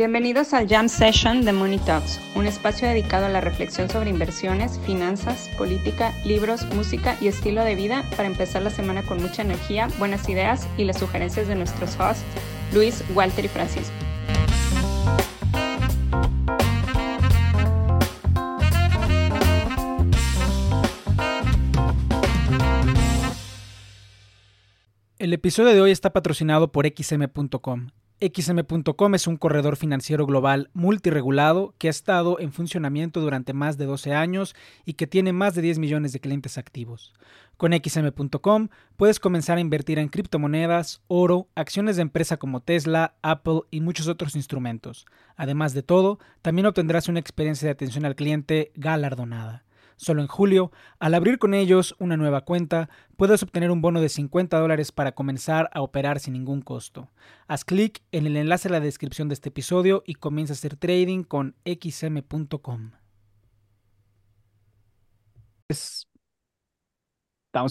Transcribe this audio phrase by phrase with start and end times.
[0.00, 4.80] Bienvenidos al Jam Session de Money Talks, un espacio dedicado a la reflexión sobre inversiones,
[4.86, 9.88] finanzas, política, libros, música y estilo de vida para empezar la semana con mucha energía,
[9.98, 12.24] buenas ideas y las sugerencias de nuestros hosts,
[12.72, 13.92] Luis, Walter y Francisco.
[25.18, 27.88] El episodio de hoy está patrocinado por xm.com.
[28.20, 33.86] XM.com es un corredor financiero global multiregulado que ha estado en funcionamiento durante más de
[33.86, 37.14] 12 años y que tiene más de 10 millones de clientes activos.
[37.56, 43.62] Con XM.com puedes comenzar a invertir en criptomonedas, oro, acciones de empresa como Tesla, Apple
[43.70, 45.06] y muchos otros instrumentos.
[45.36, 49.64] Además de todo, también obtendrás una experiencia de atención al cliente galardonada.
[50.00, 54.08] Solo en julio, al abrir con ellos una nueva cuenta, puedes obtener un bono de
[54.08, 57.10] 50 dólares para comenzar a operar sin ningún costo.
[57.48, 60.76] Haz clic en el enlace en la descripción de este episodio y comienza a hacer
[60.76, 62.92] trading con xm.com.
[65.68, 66.16] Estamos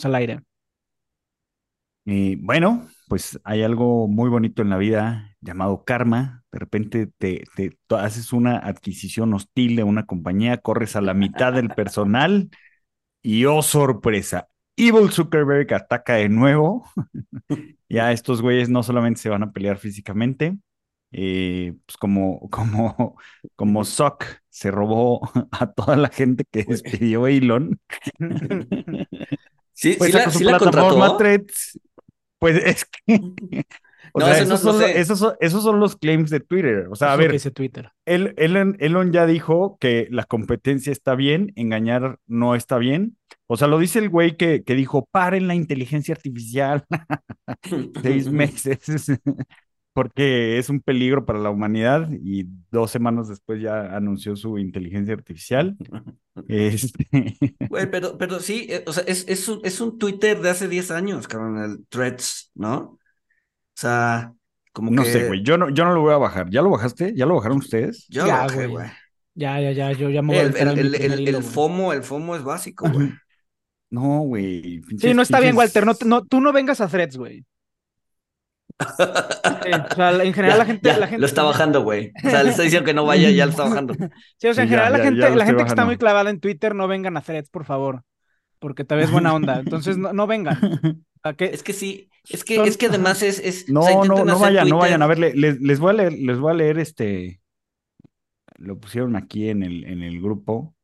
[0.06, 0.44] al aire.
[2.06, 6.46] Y bueno, pues hay algo muy bonito en la vida llamado karma.
[6.52, 11.52] De repente te, te, haces una adquisición hostil de una compañía, corres a la mitad
[11.52, 12.50] del personal
[13.22, 16.86] y oh sorpresa, Evil Zuckerberg ataca de nuevo.
[17.90, 20.58] ya estos güeyes no solamente se van a pelear físicamente,
[21.12, 23.18] eh, pues como, como,
[23.56, 27.80] como Zuck se robó a toda la gente que despidió Elon.
[29.80, 31.18] Sí, pues sí, la, sí la contrató.
[32.40, 33.64] Pues es que.
[34.14, 34.82] O sea, esos, son,
[35.40, 36.88] esos, son, los claims de Twitter.
[36.90, 37.32] O sea, a ver.
[37.32, 37.92] Dice Twitter.
[38.06, 43.18] Elon, ya dijo que la competencia está bien, engañar no está bien.
[43.46, 46.86] O sea, lo dice el güey que, que dijo: paren la inteligencia artificial.
[48.02, 49.12] Seis meses.
[50.00, 55.14] Porque es un peligro para la humanidad y dos semanas después ya anunció su inteligencia
[55.14, 55.76] artificial.
[56.48, 57.36] Este...
[57.68, 60.70] Güey, pero, pero sí, eh, o sea, es, es, un, es un Twitter de hace
[60.70, 62.78] 10 años, cabrón, el Threads, ¿no?
[62.78, 63.00] O
[63.76, 64.34] sea,
[64.72, 65.10] como no que...
[65.10, 66.50] No sé, güey, yo no, yo no lo voy a bajar.
[66.50, 67.14] ¿Ya lo bajaste?
[67.14, 68.08] ¿Ya lo bajaron ustedes?
[68.08, 68.88] Yo ya, güey.
[69.36, 72.38] Ya, ya, ya, yo ya me voy el, a el, el, el, FOMO, el FOMO
[72.38, 73.12] es básico, güey.
[73.90, 74.82] No, güey.
[74.98, 75.86] Sí, no está bien, Walter.
[75.86, 77.44] No, no, tú no vengas a threads, güey
[78.80, 81.20] o sea, en general la gente, la gente...
[81.20, 82.12] Lo está bajando, güey.
[82.24, 83.94] O sea, le está diciendo que no vaya, ya lo está bajando.
[84.38, 86.76] Sí, o sea, en general la gente, la gente que está muy clavada en Twitter,
[86.76, 88.04] no vengan a threads, por favor.
[88.60, 89.60] Porque te ves buena onda.
[89.60, 90.58] Entonces, no, no vengan.
[91.38, 93.40] Es que sí, es que, es que además es.
[93.40, 95.02] es no, no, no vayan, no vayan.
[95.02, 97.42] A ver, les, les, voy a leer, les voy a leer este.
[98.56, 100.76] Lo pusieron aquí en el, en el grupo.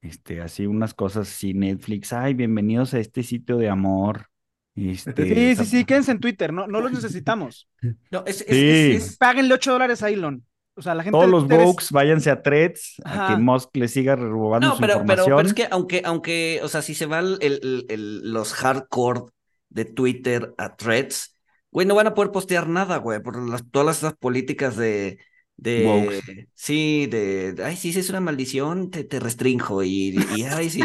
[0.00, 2.12] Este, así unas cosas así, Netflix.
[2.12, 4.29] Ay, bienvenidos a este sitio de amor.
[4.74, 7.68] Este, sí, sí, sí, quédense en Twitter, no, no los necesitamos.
[8.10, 10.44] No, es, es, Páguenle 8 dólares a Elon.
[10.74, 14.16] O sea, la gente Todos los Vogues, váyanse a threads, a que Musk le siga
[14.16, 15.26] robando no, pero, información.
[15.26, 19.22] Pero, pero es que aunque, aunque, o sea, si se van el, el, los hardcore
[19.68, 21.36] de Twitter a threads,
[21.70, 25.18] güey, no van a poder postear nada, güey, por las, todas esas políticas de,
[25.56, 30.70] de sí, de, ay, sí, si es una maldición, te, te restrinjo y, y, ay,
[30.70, 30.82] sí.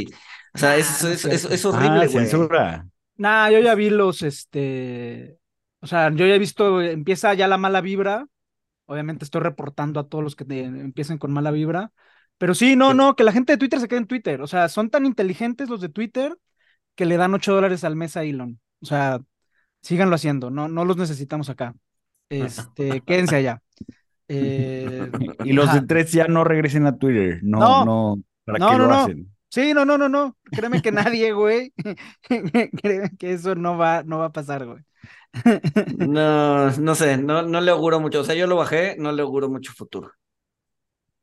[0.53, 2.25] O sea, es, es, es, es horrible, ah, güey.
[2.25, 2.87] Censura.
[3.17, 5.37] Nah, yo ya vi los, este,
[5.79, 8.27] o sea, yo ya he visto, empieza ya la mala vibra.
[8.87, 11.91] Obviamente estoy reportando a todos los que empiecen con mala vibra.
[12.37, 14.41] Pero sí, no, no, que la gente de Twitter se quede en Twitter.
[14.41, 16.37] O sea, son tan inteligentes los de Twitter
[16.95, 18.59] que le dan 8 dólares al mes a Elon.
[18.81, 19.19] O sea,
[19.81, 21.75] síganlo haciendo, no, no los necesitamos acá.
[22.29, 23.61] Este, quédense allá.
[24.27, 25.07] Eh,
[25.43, 27.41] y los de tres ya no regresen a Twitter.
[27.43, 29.34] No, no, ¿para qué lo hacen?
[29.55, 30.35] Sí, no, no, no, no.
[30.51, 31.73] Créeme que nadie, güey.
[32.21, 34.83] Créeme que eso no va, no va a pasar, güey.
[35.97, 38.19] No, no sé, no, no le auguro mucho.
[38.19, 40.11] O sea, yo lo bajé, no le auguro mucho futuro.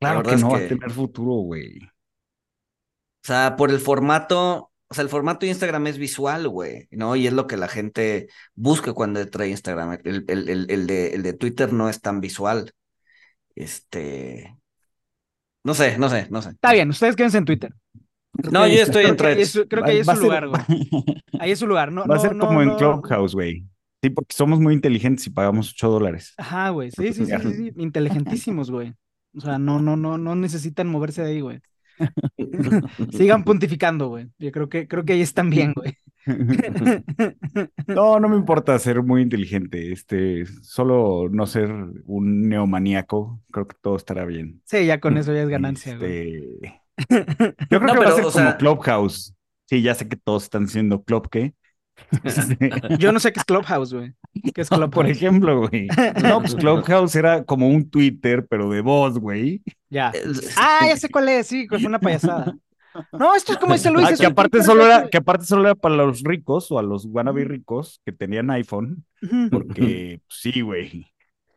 [0.01, 1.79] Claro que no va a tener futuro, güey.
[1.79, 1.91] O
[3.21, 7.15] sea, por el formato, o sea, el formato de Instagram es visual, güey, ¿no?
[7.17, 9.99] Y es lo que la gente busca cuando trae Instagram.
[10.05, 12.73] El, el, el, el, de, el de Twitter no es tan visual.
[13.55, 14.57] Este.
[15.65, 16.49] No sé, no sé, no sé.
[16.49, 17.75] Está bien, ustedes quédense en Twitter
[18.51, 19.65] no, yo estoy en threads.
[19.69, 20.63] creo que ahí es su lugar, güey.
[21.39, 21.93] Ahí es su lugar.
[21.93, 23.65] No, va a ser como en Clubhouse, güey.
[24.03, 26.35] Sí, porque somos muy inteligentes y pagamos 8 dólares.
[26.37, 26.91] Ajá, güey.
[26.91, 28.95] Sí, sí, sí, sí, Inteligentísimos, güey.
[29.35, 31.61] O sea, no, no, no, no necesitan moverse de ahí, güey.
[33.13, 34.29] Sigan pontificando, güey.
[34.39, 35.97] Yo creo que, creo que ahí están bien, güey.
[37.89, 39.93] No, no me importa ser muy inteligente.
[39.93, 41.71] Este, solo no ser
[42.05, 43.41] un neomaníaco.
[43.51, 44.63] Creo que todo estará bien.
[44.65, 46.61] Sí, ya con eso ya es ganancia, güey.
[47.09, 49.35] Este, yo creo que va a ser como Clubhouse.
[49.67, 51.55] Sí, ya sé que todos están diciendo Club, ¿qué?
[52.99, 54.13] Yo no sé qué es Clubhouse, güey.
[54.55, 54.95] ¿Qué es No, Clubhouse?
[54.95, 55.87] por ejemplo, güey.
[56.23, 59.63] No, pues Clubhouse era como un Twitter, pero de voz, güey.
[59.89, 60.11] Ya.
[60.11, 62.55] Es- Ah, ya sé cuál es, sí, fue una payasada.
[63.13, 64.07] No, esto es como dice Luis.
[64.11, 66.83] Ah, que aparte Twitter solo era, que aparte solo era para los ricos o a
[66.83, 69.05] los wannabe ricos que tenían iPhone,
[69.51, 71.07] porque pues, sí, güey.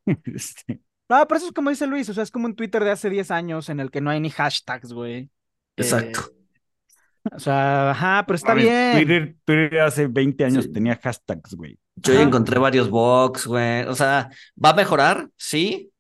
[0.26, 2.92] Este, No, pero eso es como dice Luis, o sea, es como un Twitter de
[2.92, 5.30] hace 10 años en el que no hay ni hashtags, güey.
[5.78, 6.22] Exacto.
[6.31, 8.94] Eh, o sea, ajá, pero está ver, bien.
[8.94, 10.72] Twitter, Twitter hace 20 años Sí.
[10.72, 11.80] tenía hashtags, güey.
[11.96, 12.28] Yo ya Ajá.
[12.28, 13.84] encontré varios box, güey.
[13.84, 14.30] O sea,
[14.63, 15.92] va a mejorar, sí,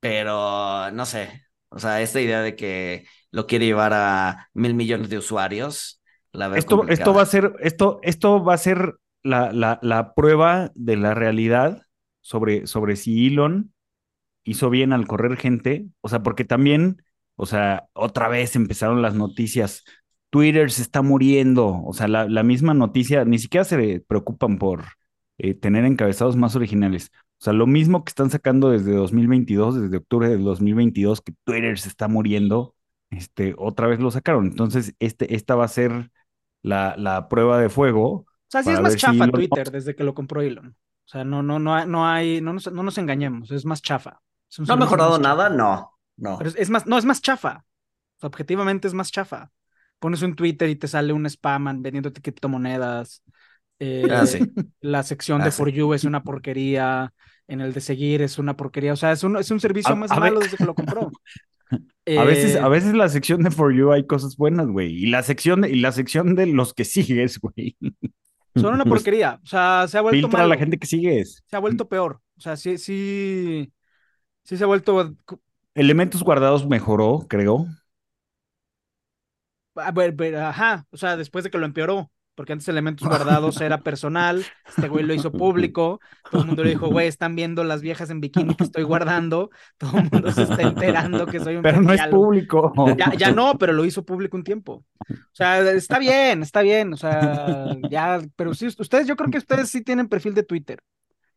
[0.00, 1.42] pero no sé.
[1.68, 6.00] O sea, esta idea de que lo quiere llevar a mil millones de usuarios,
[6.32, 10.14] la veo Esto, esto va a ser, esto, esto va a ser la, la, la
[10.14, 11.82] prueba de la realidad
[12.20, 13.73] sobre, sobre si Elon
[14.44, 15.86] hizo bien al correr gente.
[16.00, 17.02] O sea, porque también,
[17.36, 19.84] o sea, otra vez empezaron las noticias.
[20.30, 21.82] Twitter se está muriendo.
[21.84, 24.84] O sea, la, la misma noticia, ni siquiera se preocupan por
[25.38, 27.10] eh, tener encabezados más originales.
[27.40, 31.78] O sea, lo mismo que están sacando desde 2022, desde octubre del 2022, que Twitter
[31.78, 32.74] se está muriendo,
[33.10, 34.46] este, otra vez lo sacaron.
[34.46, 36.10] Entonces, este, esta va a ser
[36.62, 38.08] la, la prueba de fuego.
[38.10, 40.68] O sea, sí es más si chafa Elon Twitter desde que lo compró Elon.
[40.68, 44.20] O sea, no, no, no, no hay, no nos, no nos engañemos, es más chafa.
[44.58, 45.48] ¿No ha mejorado nada?
[45.50, 46.38] No, no.
[46.38, 47.64] Pero es, es más, no, es más chafa.
[48.16, 49.50] O sea, objetivamente es más chafa.
[49.98, 53.22] Pones un Twitter y te sale un spam vendiéndote criptomonedas.
[53.80, 54.38] Eh, Ah, sí.
[54.80, 55.56] La sección Ah, de sí.
[55.58, 57.12] For You es una porquería.
[57.46, 58.92] En el de seguir es una porquería.
[58.92, 61.10] O sea, es un, es un servicio A- más a malo desde que lo compró.
[62.06, 64.92] A veces, Eh, a veces la sección de For You hay cosas buenas, güey.
[64.94, 67.76] Y la sección de, y la sección de los que sigues, güey.
[68.54, 69.40] Son una porquería.
[69.42, 70.60] O sea, se ha vuelto Filtra a la malo.
[70.60, 71.42] gente que sigues.
[71.46, 72.20] Se ha vuelto peor.
[72.36, 73.72] O sea, sí, sí.
[74.44, 75.16] Sí se ha vuelto.
[75.74, 77.66] Elementos guardados mejoró, creo.
[79.74, 80.86] a ver, Ajá.
[80.90, 82.10] O sea, después de que lo empeoró.
[82.34, 84.44] Porque antes elementos guardados era personal.
[84.66, 86.00] Este güey lo hizo público.
[86.30, 89.50] Todo el mundo le dijo, güey, están viendo las viejas en bikini que estoy guardando.
[89.78, 92.72] Todo el mundo se está enterando que soy un Pero no es público.
[92.98, 94.84] Ya, ya no, pero lo hizo público un tiempo.
[95.08, 96.92] O sea, está bien, está bien.
[96.92, 100.80] O sea, ya, pero sí, ustedes, yo creo que ustedes sí tienen perfil de Twitter.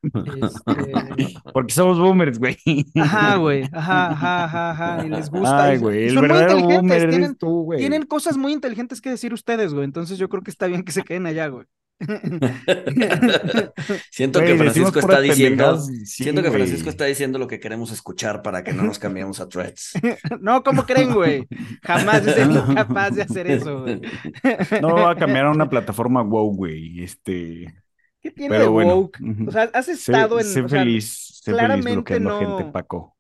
[0.04, 2.58] Este, Porque somos boomers, güey.
[2.96, 3.64] Ajá, güey.
[3.74, 5.06] Ajá, ajá, ajá, ajá.
[5.06, 5.66] Y les gusta.
[5.66, 6.04] Ay, y- güey.
[6.08, 6.76] El son muy inteligentes.
[6.78, 7.80] boomer eres Tienen, tú, güey.
[7.80, 9.86] tienen cosas muy inteligentes que decir ustedes, güey.
[9.86, 11.66] Entonces yo creo que está bien que se queden allá, güey.
[14.12, 16.52] Siento Güey, que Francisco está diciendo, sí, siento que.
[16.52, 19.94] Francisco está diciendo lo que queremos escuchar para que no nos cambiemos a threads.
[20.40, 21.48] No, ¿cómo creen, güey?
[21.82, 24.00] Jamás sido capaz de hacer eso, güey.
[24.82, 27.04] No va a cambiar a una plataforma wow, güey.
[27.04, 27.74] Este.
[28.22, 28.96] ¿Qué tiene Pero de bueno.
[28.96, 29.20] woke?
[29.48, 30.46] O sea, has Sé, estado en.
[30.46, 33.16] sé o sea, feliz, sé feliz claramente bloqueando no- gente, Paco.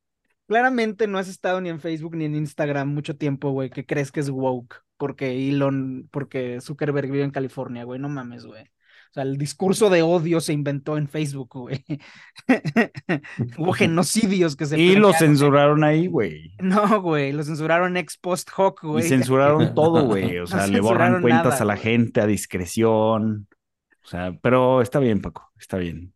[0.47, 4.11] claramente no has estado ni en Facebook ni en Instagram mucho tiempo, güey, que crees
[4.11, 4.75] que es woke.
[4.97, 7.99] Porque Elon, porque Zuckerberg vive en California, güey.
[7.99, 8.63] No mames, güey.
[8.63, 11.85] O sea, el discurso de odio se inventó en Facebook, güey.
[13.57, 16.53] Hubo genocidios que se Y lo censuraron ahí, güey.
[16.59, 19.03] No, güey, lo censuraron ex post hoc, Y güey.
[19.03, 20.39] censuraron todo, güey.
[20.39, 21.83] O No sea, le borran cuentas nada, a la güey.
[21.83, 23.47] gente a discreción.
[24.07, 26.13] O sea, pero está bien, Paco, está bien.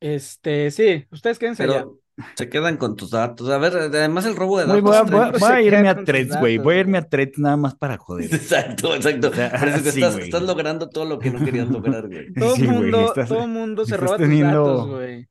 [0.00, 1.92] Este, sí, ustedes quédense allá.
[2.34, 3.48] Se quedan con tus datos.
[3.50, 4.82] A ver, además el robo de datos.
[4.82, 6.58] voy a, voy voy irme a threads, güey.
[6.58, 8.32] Voy a irme a threads nada más para joder.
[8.34, 9.28] Exacto, exacto.
[9.28, 12.32] O sea, Francisco, sí, estás, logrando todo lo que no querías lograr, güey.
[12.34, 15.28] Todo Sí, mundo, estás- todo mundo se roba tus datos, güey.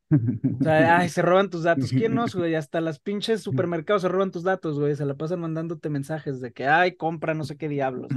[0.59, 1.89] O sea, ay, se roban tus datos.
[1.89, 2.55] ¿Quién no, güey?
[2.55, 4.95] Hasta las pinches supermercados se roban tus datos, güey.
[4.95, 8.07] Se la pasan mandándote mensajes de que, ay, compra no sé qué diablos.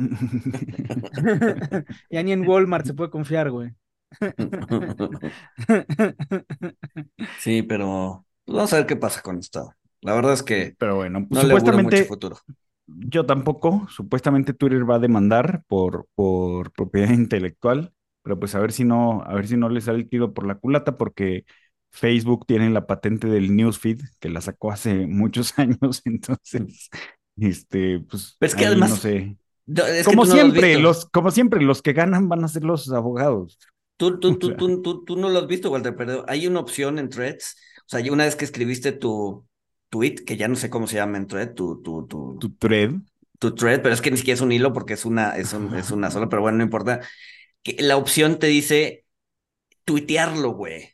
[2.11, 3.71] ya ni en Walmart se puede confiar, güey.
[7.39, 9.73] Sí, pero pues, vamos a ver qué pasa con esto.
[10.03, 12.39] La verdad es que Pero bueno, no le auguro mucho supuestamente futuro.
[12.87, 13.87] yo tampoco.
[13.91, 17.93] Supuestamente Twitter va a demandar por, por propiedad intelectual.
[18.23, 20.47] Pero pues a ver si no, a ver si no le sale el tiro por
[20.47, 21.45] la culata, porque
[21.91, 26.03] Facebook tiene la patente del newsfeed, que la sacó hace muchos años.
[26.05, 26.91] Entonces,
[27.39, 29.37] este, pues es que además- no sé.
[29.67, 32.49] Yo- es que Como no lo siempre, los, como siempre, los que ganan van a
[32.49, 33.59] ser los abogados.
[33.97, 36.99] Tú, tú, tú, tú, tú, tú no lo has visto, Walter, pero hay una opción
[36.99, 37.57] en Threads.
[37.91, 39.45] O sea, yo una vez que escribiste tu
[39.89, 42.93] tweet, que ya no sé cómo se llama en Thread, tu, tu, tu, Tu thread.
[43.41, 45.75] tu thread, pero es que ni siquiera es un hilo porque es una, es un-
[45.75, 47.01] es una sola, pero bueno, no importa.
[47.65, 49.05] Que la opción te dice
[49.85, 50.91] tuitearlo, güey.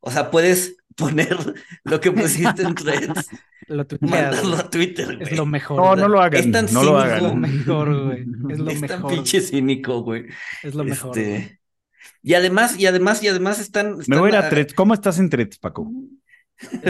[0.00, 1.36] O sea, puedes poner
[1.84, 3.28] lo que pusiste en Threads,
[3.68, 5.22] Lo mandarlo a Twitter, güey.
[5.32, 5.76] Es lo mejor.
[5.78, 6.40] No, no lo hagan.
[6.40, 7.40] Es tan no lo cínico, Es lo hagan.
[7.40, 8.20] mejor, güey.
[8.50, 10.26] Es lo Es tan pinche cínico, güey.
[10.62, 11.18] Es lo mejor.
[11.18, 11.60] Este.
[12.22, 13.96] Y además, y además, y además están.
[13.96, 14.74] Me están voy a ir a- a threads.
[14.74, 15.90] ¿Cómo estás en threads, Paco?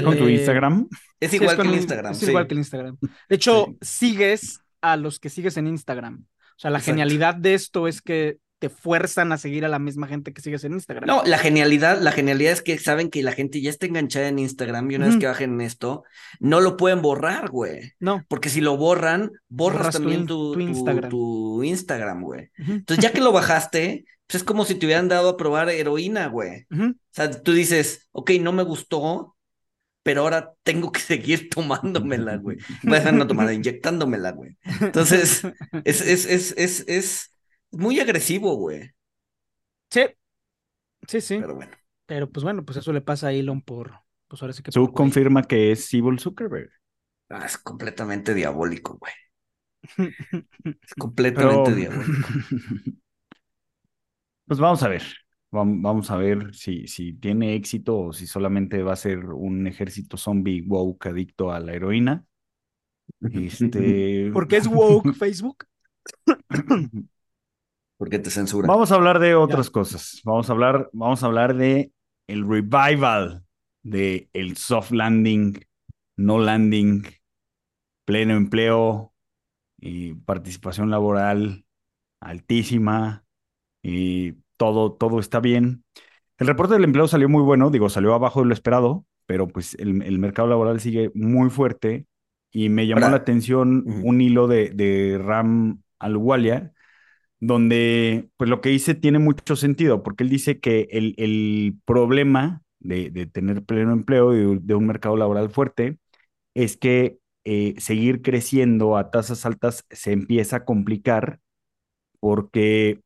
[0.04, 0.88] ¿Con tu Eh, Instagram?
[1.20, 2.12] Es Sí, igual que el Instagram.
[2.12, 2.26] Es sí.
[2.26, 2.96] igual que el Instagram.
[3.28, 4.08] De hecho, Sí.
[4.08, 6.24] sigues a los que sigues en Instagram.
[6.24, 6.92] O sea, la Exacto.
[6.92, 10.64] genialidad de esto es que te fuerzan a seguir a la misma gente que sigues
[10.64, 11.06] en Instagram.
[11.06, 14.38] No, la genialidad, la genialidad es que saben que la gente ya está enganchada en
[14.38, 16.04] Instagram y una vez que bajen esto,
[16.40, 17.92] no lo pueden borrar, güey.
[18.00, 18.24] No.
[18.28, 22.22] Porque si lo borran, borras, también tu, Instagram.
[22.22, 22.50] güey.
[22.56, 26.28] Entonces, ya que lo bajaste, pues es como si te hubieran dado a probar heroína,
[26.28, 26.66] güey.
[26.72, 29.35] O sea, tú dices, ok, no me gustó,
[30.06, 32.58] pero ahora tengo que seguir tomándomela, güey.
[32.84, 34.56] Voy a dejar una tomada, inyectándomela, güey.
[34.80, 35.42] Entonces,
[35.82, 37.36] es, es, es, es, es
[37.72, 38.92] muy agresivo, güey.
[39.90, 40.02] Sí.
[41.08, 41.38] Sí, sí.
[41.40, 41.72] Pero bueno.
[42.06, 43.94] Pero pues bueno, pues eso le pasa a Elon por.
[44.28, 44.70] Pues ahora sí que.
[44.70, 46.70] Tú confirma que es Evil Zuckerberg.
[47.28, 49.12] Ah, es completamente diabólico, güey.
[50.82, 52.28] es completamente diabólico.
[54.46, 55.02] Pues vamos a ver.
[55.64, 60.16] Vamos a ver si, si tiene éxito o si solamente va a ser un ejército
[60.16, 62.24] zombie woke adicto a la heroína.
[63.32, 64.30] Este...
[64.32, 65.64] ¿Por qué es woke Facebook?
[67.96, 68.68] Porque te censura.
[68.68, 70.20] Vamos a hablar de otras cosas.
[70.24, 71.92] Vamos a hablar, vamos a hablar de
[72.28, 73.44] el revival
[73.82, 75.64] de el soft landing,
[76.16, 77.04] no landing,
[78.04, 79.14] pleno empleo
[79.78, 81.64] y participación laboral
[82.20, 83.24] altísima
[83.82, 85.84] y todo, todo está bien.
[86.38, 89.74] El reporte del empleo salió muy bueno, digo, salió abajo de lo esperado, pero pues
[89.74, 92.06] el, mercado laboral sigue muy fuerte
[92.52, 96.72] y me llamó la atención un hilo de, de Ram Alwalia
[97.40, 102.62] donde pues lo que dice tiene mucho sentido, porque él dice que el, el problema
[102.80, 105.98] de, de, tener pleno empleo y de, un mercado laboral fuerte
[106.54, 111.40] es que eh, seguir creciendo a tasas altas se empieza a complicar
[112.20, 113.00] porque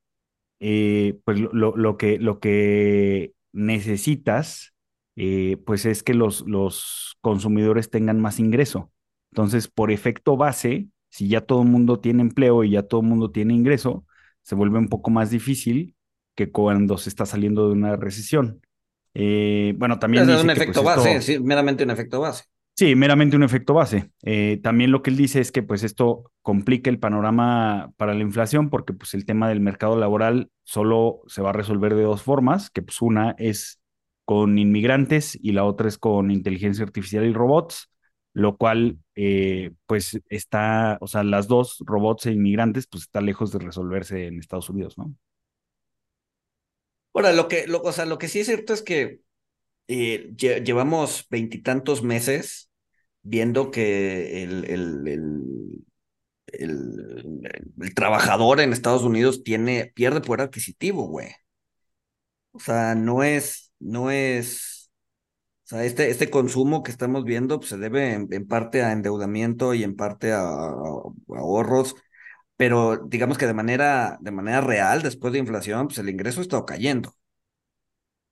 [0.60, 4.74] eh, pues lo, lo, que, lo que necesitas
[5.16, 8.90] eh, pues es que los, los consumidores tengan más ingreso.
[9.32, 13.06] Entonces, por efecto base, si ya todo el mundo tiene empleo y ya todo el
[13.06, 14.04] mundo tiene ingreso,
[14.42, 15.94] se vuelve un poco más difícil
[16.34, 18.60] que cuando se está saliendo de una recesión.
[19.14, 20.28] Eh, bueno, también...
[20.28, 22.44] Es un pues, efecto base, sí, meramente un efecto base.
[22.80, 24.10] Sí, meramente un efecto base.
[24.22, 28.22] Eh, también lo que él dice es que pues esto complica el panorama para la
[28.22, 32.22] inflación porque pues el tema del mercado laboral solo se va a resolver de dos
[32.22, 33.82] formas, que pues una es
[34.24, 37.90] con inmigrantes y la otra es con inteligencia artificial y robots
[38.32, 43.52] lo cual eh, pues está, o sea, las dos, robots e inmigrantes, pues está lejos
[43.52, 45.14] de resolverse en Estados Unidos, ¿no?
[47.12, 49.20] Ahora, lo que, o sea, lo que sí es cierto es que
[49.86, 52.69] eh, llevamos veintitantos meses
[53.22, 55.44] viendo que el, el, el,
[56.52, 61.28] el, trabajador en Estados Unidos tiene, pierde poder adquisitivo, güey.
[62.52, 64.80] O sea, no es, no es
[65.70, 69.72] o sea, este, este consumo que estamos viendo pues, se debe en, parte a endeudamiento
[69.72, 71.94] y en parte a, ahorros,
[72.56, 76.42] pero digamos que de manera, de manera real, después de inflación, pues el ingreso ha
[76.42, 77.14] estado cayendo.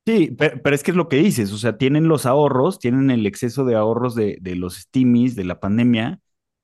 [0.08, 3.26] Sí, pero, es que es lo que dices, o sea, tienen los ahorros, tienen el
[3.26, 6.20] exceso de ahorros de, los stimis, de la pandemia,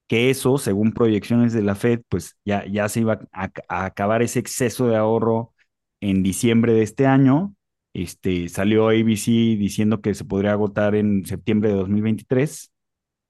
[0.08, 4.38] que eso, según proyecciones de la Fed, pues ya, ya se iba a acabar ese
[4.38, 5.52] exceso de ahorro
[6.00, 7.54] en diciembre de este año
[7.94, 12.72] este, salió ABC diciendo que se podría agotar en septiembre de 2023.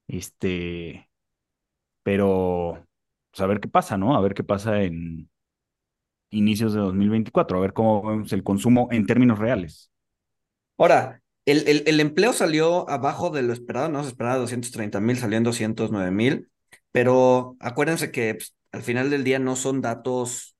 [0.08, 1.10] Este,
[2.02, 2.86] pero
[3.30, 4.16] pues a ver qué pasa, ¿no?
[4.16, 5.30] A ver qué pasa en
[6.30, 9.90] inicios de 2024, a ver cómo vemos el consumo en términos reales.
[10.78, 14.02] Ahora, el, el, empleo salió abajo de lo esperado, ¿no?
[14.02, 16.50] Se esperaba 230 mil, salió en 209 mil,
[16.92, 20.54] pero acuérdense que pues, al final del día no son datos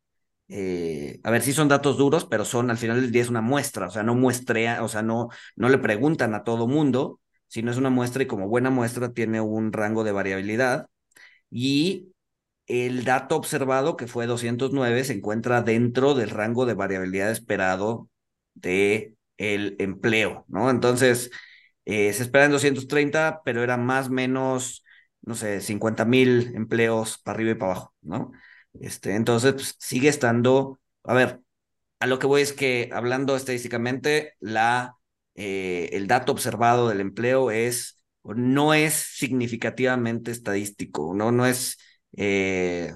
[0.49, 3.41] eh, a ver, si son datos duros, pero son al final del día es una
[3.41, 7.71] muestra, o sea, no muestrea, o sea, no, no le preguntan a todo mundo, sino
[7.71, 10.89] es una muestra y como buena muestra tiene un rango de variabilidad.
[11.51, 12.13] Y
[12.67, 18.09] el dato observado, que fue 209, se encuentra dentro del rango de variabilidad esperado
[18.55, 20.71] de el empleo, ¿no?
[20.71, 21.31] Entonces,
[21.85, 24.85] eh, se espera en 230, pero era más o menos,
[25.23, 28.33] no sé, 50 mil empleos para arriba y para abajo, ¿no?
[28.81, 31.41] Este, entonces, pues, sigue estando, a ver,
[32.01, 34.97] a lo que voy es que hablando estadísticamente, la,
[35.35, 41.79] eh, el dato observado del empleo es, no es significativamente estadístico, no, no es,
[42.17, 42.95] eh,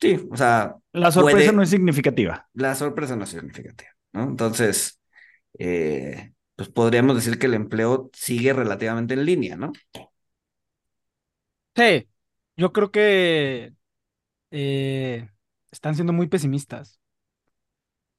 [0.00, 0.76] sí, o sea.
[0.92, 2.48] La sorpresa no es significativa.
[2.54, 4.24] La sorpresa no es significativa, ¿no?
[4.24, 4.99] Entonces,
[5.60, 9.72] eh, pues podríamos decir que el empleo sigue relativamente en línea, ¿no?
[11.76, 12.08] Sí,
[12.56, 13.74] yo creo que
[14.50, 15.28] eh,
[15.70, 16.98] están siendo muy pesimistas.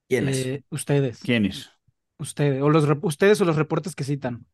[0.08, 0.46] ¿Quiénes?
[0.46, 1.20] Eh, ustedes.
[1.20, 1.70] ¿Quiénes?
[2.18, 4.46] Ustedes o, los, ustedes o los reportes que citan.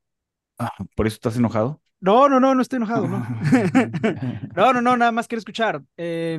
[0.58, 1.82] Ah, ¿Por eso estás enojado?
[2.00, 3.18] No, no, no, no estoy enojado, no.
[4.56, 5.82] no, no, no, nada más quiero escuchar.
[5.98, 6.38] Eh,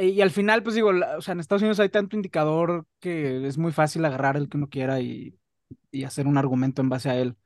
[0.00, 3.58] Y al final, pues digo, o sea, en Estados Unidos hay tanto indicador que es
[3.58, 5.38] muy fácil agarrar el que uno quiera y,
[5.90, 7.36] y hacer un argumento en base a él.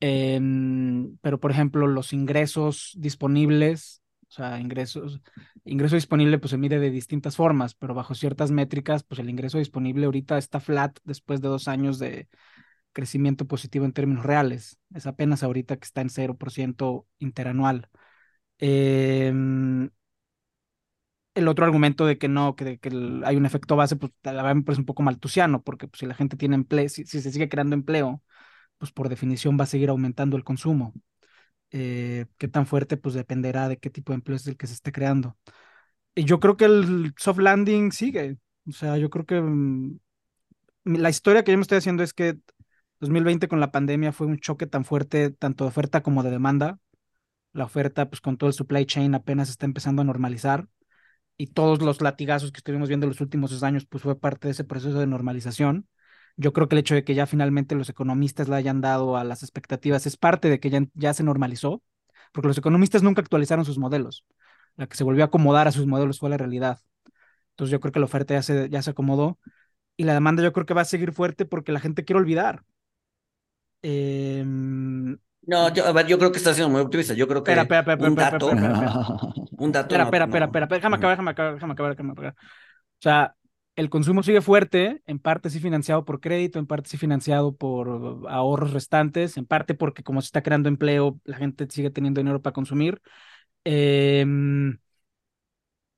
[0.00, 5.20] Em, pero, por ejemplo, los ingresos disponibles, o sea, ingresos,
[5.64, 9.58] ingreso disponible pues se mide de distintas formas, pero bajo ciertas métricas, pues el ingreso
[9.58, 12.28] disponible ahorita está flat después de dos años de
[12.92, 14.78] crecimiento positivo en términos reales.
[14.94, 17.88] Es apenas ahorita que está en 0% interanual.
[18.58, 19.90] Em,
[21.34, 22.90] el otro argumento de que no, que, que
[23.24, 26.06] hay un efecto base, pues la verdad me parece un poco maltusiano, porque pues, si
[26.06, 28.22] la gente tiene empleo, si, si se sigue creando empleo,
[28.78, 30.94] pues por definición va a seguir aumentando el consumo.
[31.72, 34.74] Eh, qué tan fuerte, pues dependerá de qué tipo de empleo es el que se
[34.74, 35.36] esté creando.
[36.14, 38.38] Y yo creo que el soft landing sigue.
[38.68, 39.98] O sea, yo creo que mm,
[40.84, 42.38] la historia que yo me estoy haciendo es que
[43.00, 46.80] 2020 con la pandemia fue un choque tan fuerte, tanto de oferta como de demanda.
[47.52, 50.68] La oferta, pues con todo el supply chain apenas está empezando a normalizar
[51.40, 54.52] y todos los latigazos que estuvimos viendo los últimos dos años, pues fue parte de
[54.52, 55.88] ese proceso de normalización.
[56.36, 59.24] Yo creo que el hecho de que ya finalmente los economistas le hayan dado a
[59.24, 61.82] las expectativas es parte de que ya, ya se normalizó,
[62.32, 64.26] porque los economistas nunca actualizaron sus modelos.
[64.76, 66.78] La que se volvió a acomodar a sus modelos fue la realidad.
[67.52, 69.38] Entonces yo creo que la oferta ya se, ya se acomodó
[69.96, 72.64] y la demanda yo creo que va a seguir fuerte porque la gente quiere olvidar.
[73.82, 74.44] Eh,
[75.46, 77.14] No, yo, a ver, yo creo que estás siendo muy optimista.
[77.14, 78.92] Yo creo que Espera, espera, espera, un dato, espera, espera, espera.
[79.60, 79.94] un dato.
[79.94, 80.30] Espera, espera, no.
[80.30, 82.34] espera, espera, déjame acabar, déjame acabar, déjame acabar, déjame acabar.
[82.34, 83.34] O sea,
[83.76, 88.26] el consumo sigue fuerte, en parte sí financiado por crédito, en parte sí financiado por
[88.28, 92.42] ahorros restantes, en parte porque como se está creando empleo, la gente sigue teniendo dinero
[92.42, 93.00] para consumir.
[93.64, 94.78] Em,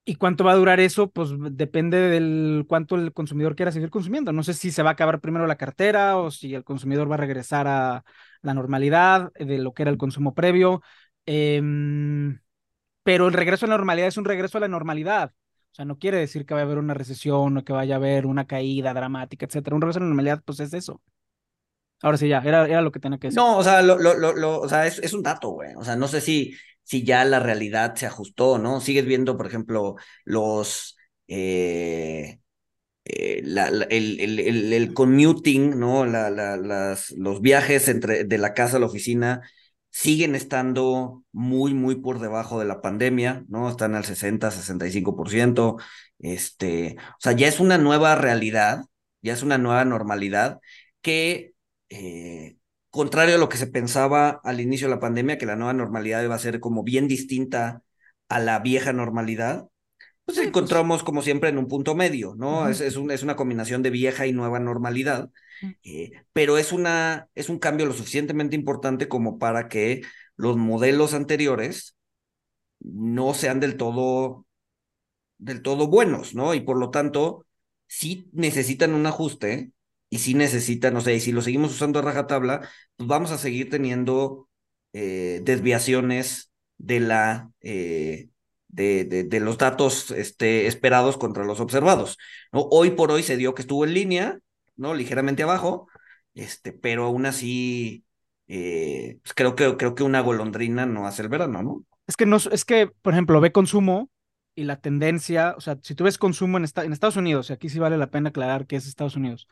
[0.05, 1.11] ¿y cuánto va a durar eso?
[1.11, 4.33] Pues depende del cuánto el consumidor quiera seguir consumiendo.
[4.33, 7.15] No sé si se va a acabar primero la cartera o si el consumidor va
[7.15, 8.05] a regresar a
[8.43, 10.83] la normalidad de lo que era el consumo previo.
[11.27, 12.39] Em,
[13.03, 15.33] pero el regreso a la normalidad es un regreso a la normalidad.
[15.73, 17.99] O sea, no quiere decir que vaya a haber una recesión o que vaya a
[17.99, 19.77] haber una caída dramática, etcétera.
[19.77, 21.01] Un regreso a la normalidad, pues es eso.
[22.03, 23.45] Ahora sí, ya, era, era lo que tenía que decir.
[23.45, 25.75] No, o sea, lo, lo, lo, o sea, es, es un dato, güey.
[25.77, 28.81] O sea, no sé si, si ya la realidad se ajustó, ¿no?
[28.81, 30.97] Sigues viendo, por ejemplo, los
[31.29, 32.41] eh,
[33.05, 36.07] eh, la- la- el, el, el, el commuting, ¿no?
[36.07, 39.43] La, las, los viajes entre, de la casa a la oficina
[39.93, 43.69] siguen estando muy, muy por debajo de la pandemia, ¿no?
[43.69, 45.77] Están al 60, 65%.
[46.19, 48.85] Este, o sea, ya es una nueva realidad,
[49.23, 50.61] ya es una nueva normalidad
[51.03, 51.55] que,
[51.91, 52.57] eh,
[52.91, 56.23] contrario a lo que se pensaba al inicio de la pandemia, que la nueva normalidad
[56.23, 57.83] iba a ser como bien distinta
[58.29, 59.69] a la vieja normalidad,
[60.25, 60.49] pues Sí, pues.
[60.49, 62.69] encontramos como siempre en un punto medio, ¿no?
[62.69, 65.31] Es, es, un- es una combinación de vieja y nueva normalidad,
[65.63, 65.75] Ujú.
[65.85, 70.03] eh, pero es, una, es un cambio lo suficientemente importante como para que
[70.37, 71.97] los modelos anteriores
[72.81, 74.47] no sean del todo,
[75.39, 76.55] del todo buenos, ¿no?
[76.55, 77.47] Y por lo tanto,
[77.87, 79.73] sí necesitan un ajuste
[80.11, 83.39] y sí necesitan, o sea, y si lo seguimos usando a rajatabla, pues vamos a
[83.39, 84.49] seguir teniendo
[84.93, 87.51] eh, desviaciones de la...
[87.61, 88.29] eh,
[88.73, 92.19] de, de, de los datos este, esperados contra los observados.
[92.51, 92.63] ¿no?
[92.71, 94.39] Hoy por hoy se dio que estuvo en línea,
[94.75, 94.95] ¿no?
[94.95, 95.89] Ligeramente abajo,
[96.35, 98.05] este, pero aún así
[98.49, 101.85] eh, pues creo que, creo que una golondrina no hace el verano, ¿no?
[102.07, 104.11] Es que no, es que, por ejemplo, ve consumo
[104.55, 107.69] y la tendencia, o sea, si tú ves consumo en, en Estados Unidos, y aquí
[107.69, 109.47] sí vale la pena aclarar que es Estados Unidos,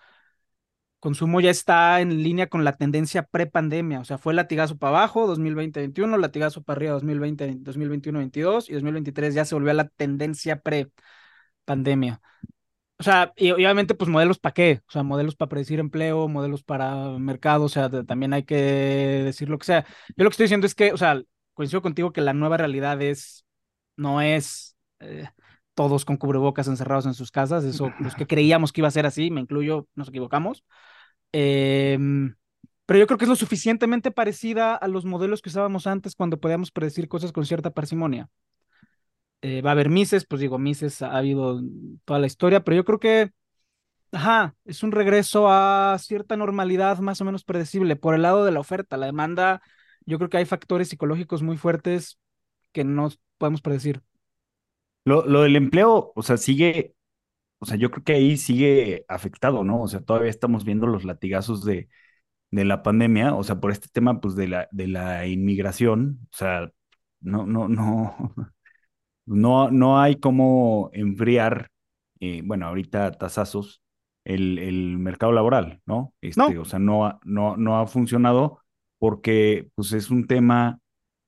[1.01, 5.27] consumo ya está en línea con la tendencia pre-pandemia, o sea, fue latigazo para abajo
[5.27, 12.21] 2020-21, latigazo para arriba 2020, 2021-22 y 2023 ya se volvió a la tendencia pre-pandemia.
[12.99, 16.63] O sea, y, obviamente, pues modelos para qué, o sea, modelos para predecir empleo, modelos
[16.63, 19.87] para mercado, o sea, también hay que decir lo que sea.
[20.17, 21.23] Yo lo que estoy diciendo es que, o sea,
[21.55, 23.47] coincido contigo que la nueva realidad es,
[23.97, 25.31] no es eh,
[25.81, 29.07] todos con cubrebocas encerrados en sus casas, eso, los que creíamos que iba a ser
[29.07, 30.63] así, me incluyo, nos equivocamos.
[31.33, 32.35] Em,
[32.85, 36.39] pero yo creo que es lo suficientemente parecida a los modelos que usábamos antes cuando
[36.39, 38.29] podíamos predecir cosas con cierta parsimonia.
[39.41, 41.63] Eh, va a haber Mises, pues digo, Mises ha habido
[42.05, 43.31] toda la historia, pero yo creo que,
[44.13, 48.53] ajá, es un regreso a cierta normalidad más o menos predecible por el lado de
[48.53, 48.99] la oferta.
[48.99, 49.63] La demanda,
[50.05, 52.19] yo creo que hay factores psicológicos muy fuertes
[52.73, 54.03] que no podemos predecir.
[55.05, 56.95] Lo, lo del empleo, o sea, sigue,
[57.61, 59.83] o sea, yo creo que ahí sigue afectado, ¿no?
[59.83, 61.89] O sea, todavía estamos viendo los latigazos de,
[62.51, 66.37] de la pandemia, o sea, por este tema, pues, de la, de la inmigración, o
[66.37, 66.71] sea,
[67.21, 68.35] no, no, no,
[69.27, 71.71] no, no hay cómo enfriar,
[72.21, 73.83] eh, bueno, ahorita tasazos,
[74.25, 76.15] el, el mercado laboral, ¿no?
[76.21, 76.63] Este, No.
[76.63, 78.61] o sea, no, no, no ha funcionado
[78.99, 80.81] porque, pues, es un tema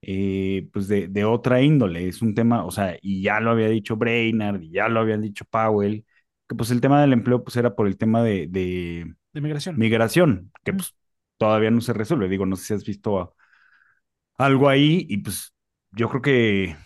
[0.03, 2.09] eh, pues de, de, otra índole.
[2.09, 5.23] Es un tema, o sea, y ya lo había dicho Brainard, y ya lo habían
[5.23, 6.05] dicho Powell,
[6.49, 9.79] que pues el tema del empleo pues era por el tema de, de, de migración.
[9.79, 10.95] Migración, que pues
[11.39, 12.29] todavía no se resuelve.
[12.29, 13.35] Digo, no sé si has visto
[14.37, 15.55] algo ahí y pues
[15.93, 16.77] yo creo que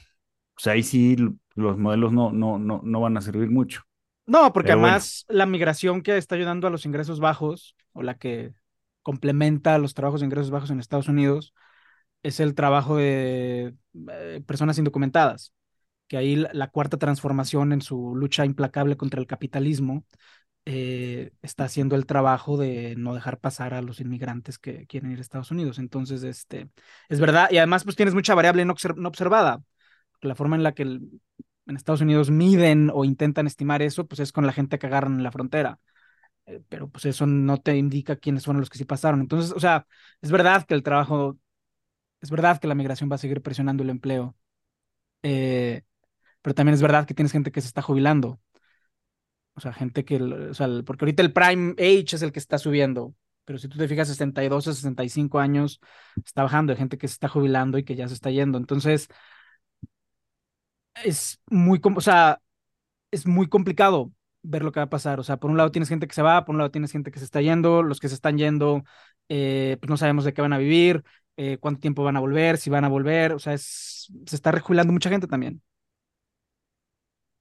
[0.54, 1.16] pues ahí sí
[1.54, 3.82] los modelos no, no, no, no van a servir mucho.
[4.26, 8.52] No, porque además la migración que está ayudando a los ingresos bajos o la que
[9.02, 11.54] complementa los trabajos de ingresos bajos en Estados Unidos
[12.22, 13.74] es el trabajo de
[14.12, 15.52] eh, personas indocumentadas,
[16.08, 20.04] que ahí la, cuarta transformación en su lucha implacable contra el capitalismo
[20.64, 25.18] eh, está haciendo el trabajo de no dejar pasar a los inmigrantes que quieren ir
[25.18, 25.78] a Estados Unidos.
[25.78, 26.70] Entonces, este,
[27.08, 29.62] es verdad, y además pues tienes mucha variable no, observada.
[30.22, 34.32] La forma en la que en Estados Unidos miden o intentan estimar eso, pues es
[34.32, 35.78] con la gente que agarran en la frontera.
[36.46, 39.20] Eh, pero pues eso no te indica quiénes fueron los que sí pasaron.
[39.20, 39.86] Entonces, o sea,
[40.22, 41.38] es verdad que el trabajo,
[42.26, 44.36] es verdad que la migración va a seguir presionando el empleo,
[45.22, 45.82] eh,
[46.42, 48.40] pero también es verdad que tienes gente que se está jubilando.
[49.54, 52.58] O sea, gente que, o sea, porque ahorita el prime age es el que está
[52.58, 55.80] subiendo, pero si tú te fijas, 62 a 65 años
[56.24, 58.58] está bajando, hay gente que se está jubilando y que ya se está yendo.
[58.58, 59.08] Entonces,
[61.04, 62.40] es muy, o sea,
[63.10, 64.12] es muy complicado
[64.42, 65.20] ver lo que va a pasar.
[65.20, 67.10] O sea, por un lado tienes gente que se va, por un lado tienes gente
[67.10, 68.84] que se está yendo, los que se están yendo,
[69.28, 71.04] eh, pues no sabemos de qué van a vivir,
[71.36, 74.52] eh, cuánto tiempo van a volver, si van a volver, o sea, es, se está
[74.52, 75.62] rejubilando mucha gente también.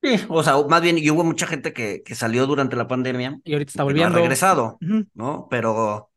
[0.01, 3.39] Sí, o sea, más bien, y hubo mucha gente que, que salió durante la pandemia.
[3.43, 4.15] Y ahorita está volviendo.
[4.17, 4.77] ha regresado,
[5.15, 5.47] ¿no?
[5.49, 6.11] Pero,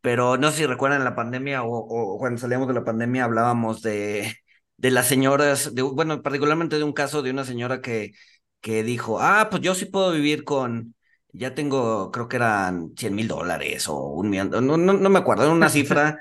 [0.00, 3.82] pero no sé si recuerdan la pandemia o, o cuando salíamos de la pandemia hablábamos
[3.82, 4.34] de,
[4.76, 8.12] de las señoras, de, bueno, particularmente de un caso de una señora que,
[8.60, 10.94] que dijo, ah, pues yo sí puedo vivir con,
[11.32, 15.18] ya tengo, creo que eran 100 mil dólares o un millón, no, no, no me
[15.18, 16.20] acuerdo, era una cifra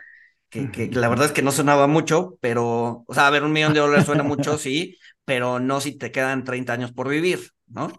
[0.49, 3.51] que, que, la verdad es que no sonaba mucho, pero, o sea, a ver, un
[3.51, 7.51] millón de dólares suena mucho, sí, pero no si te quedan 30 años por vivir,
[7.67, 7.91] ¿no?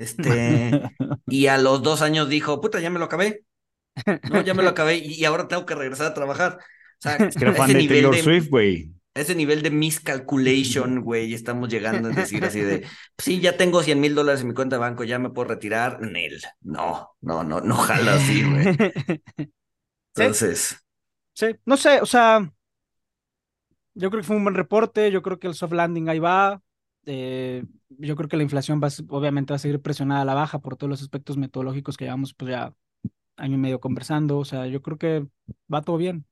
[0.00, 0.82] Este,
[1.26, 3.42] y a los dos años dijo, puta, ya me lo acabé,
[4.30, 6.58] no, ya me lo acabé y, ahora tengo que regresar a trabajar.
[6.58, 11.70] O sea, es que ese nivel de Swift, güey ese nivel de miscalculation, güey, estamos
[11.70, 12.84] llegando a decir así de,
[13.16, 16.02] sí, ya tengo 100 mil dólares en mi cuenta de banco, ya me puedo retirar.
[16.02, 18.76] Nel, no, no, no, no jala así, güey.
[20.14, 20.85] Entonces.
[21.36, 21.46] Sí.
[21.66, 22.50] no sé, o sea,
[23.94, 26.62] yo creo que fue un buen reporte, yo creo que el soft landing ahí va.
[27.06, 30.58] Eh, yo creo que la inflación va, obviamente va a seguir presionada a la baja
[30.58, 32.74] por todos los aspectos metodológicos que llevamos pues ya
[33.36, 34.38] año y medio conversando.
[34.38, 35.26] O sea, yo creo que
[35.72, 36.26] va todo bien.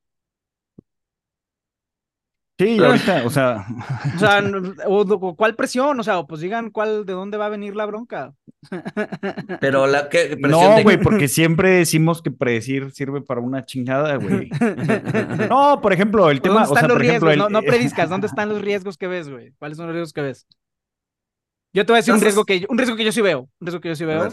[2.56, 3.66] Sí, ahorita, o sea.
[4.14, 4.40] O sea,
[4.86, 5.98] o, ¿cuál presión?
[5.98, 8.32] O sea, pues digan cuál, de dónde va a venir la bronca.
[9.60, 14.50] Pero la que No, güey, porque siempre decimos que predecir sirve para una chingada, güey.
[15.48, 16.64] No, por ejemplo, el tema.
[16.64, 17.36] ¿Dónde están los riesgos?
[17.36, 19.52] No, no prediscas, ¿dónde están los riesgos que ves, güey?
[19.58, 20.46] ¿Cuáles son los riesgos que ves?
[21.72, 23.48] Yo te voy a decir un riesgo que un riesgo que yo sí veo.
[23.58, 24.28] Un riesgo que yo sí veo.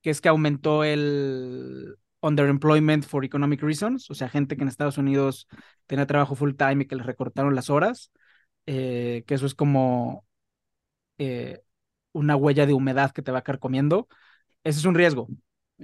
[0.00, 4.98] Que es que aumentó el underemployment for economic reasons, o sea, gente que en Estados
[4.98, 5.48] Unidos
[5.86, 8.10] tenía trabajo full time y que les recortaron las horas,
[8.66, 10.26] eh, que eso es como
[11.18, 11.62] eh,
[12.12, 14.08] una huella de humedad que te va a quedar comiendo.
[14.64, 15.28] Ese es un riesgo.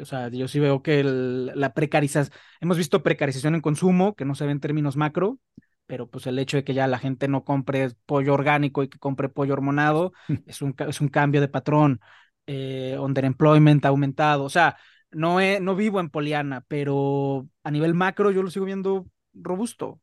[0.00, 4.34] O sea, yo sí veo que la precarización, hemos visto precarización en consumo, que no
[4.34, 5.38] se ve en términos macro,
[5.86, 8.98] pero pues el hecho de que ya la gente no compre pollo orgánico y que
[8.98, 10.12] compre pollo hormonado
[10.46, 12.00] es un, es un cambio de patrón.
[12.46, 14.44] Eh, underemployment ha aumentado.
[14.44, 14.76] O sea,
[15.14, 20.00] no, no vivo en Poliana, pero a nivel macro yo lo sigo viendo robusto.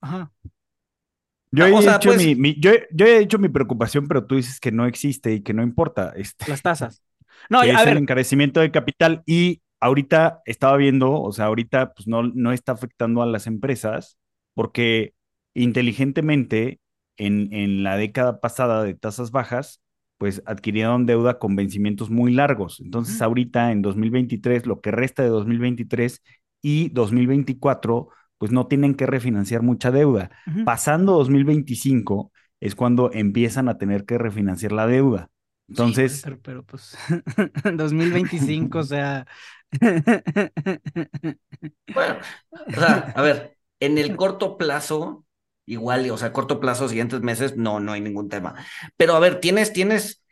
[0.00, 0.32] Ajá.
[1.50, 4.86] Yo, he dicho pues mi, yo, he dicho mi preocupación, pero tú dices que no
[4.86, 6.12] existe y que no importa.
[6.16, 7.02] Este, las tasas.
[7.50, 12.22] No, es el encarecimiento de capital y ahorita estaba viendo, o sea, ahorita pues no,
[12.22, 14.16] no está afectando a las empresas
[14.54, 15.12] porque
[15.54, 16.80] inteligentemente
[17.18, 19.82] en, en la década pasada de tasas bajas
[20.18, 22.80] pues adquirieron deuda con vencimientos muy largos.
[22.80, 26.22] Entonces, ahorita en 2023, lo que resta de 2023
[26.62, 30.30] y 2024, pues no tienen que refinanciar mucha deuda.
[30.64, 35.30] Pasando 2025 es cuando empiezan a tener que refinanciar la deuda.
[35.68, 36.22] Entonces.
[36.24, 36.96] pero, pero, pues
[37.74, 39.26] 2025, o sea.
[41.94, 42.18] bueno,
[42.50, 45.25] o sea, a ver, en el corto plazo,
[45.66, 48.54] igual, o sea, corto plazo, siguientes meses, no, no hay ningún tema.
[48.96, 50.22] Pero a ver, tienes, tienes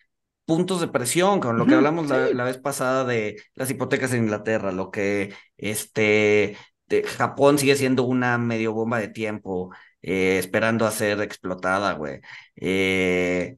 [0.44, 4.72] puntos de presión, con lo que hablamos la, vez pasada de las hipotecas en Inglaterra,
[4.72, 10.90] lo que este de Japón sigue siendo una medio bomba de tiempo, eh, esperando a
[10.90, 12.20] ser explotada, güey.
[12.56, 13.56] Eh,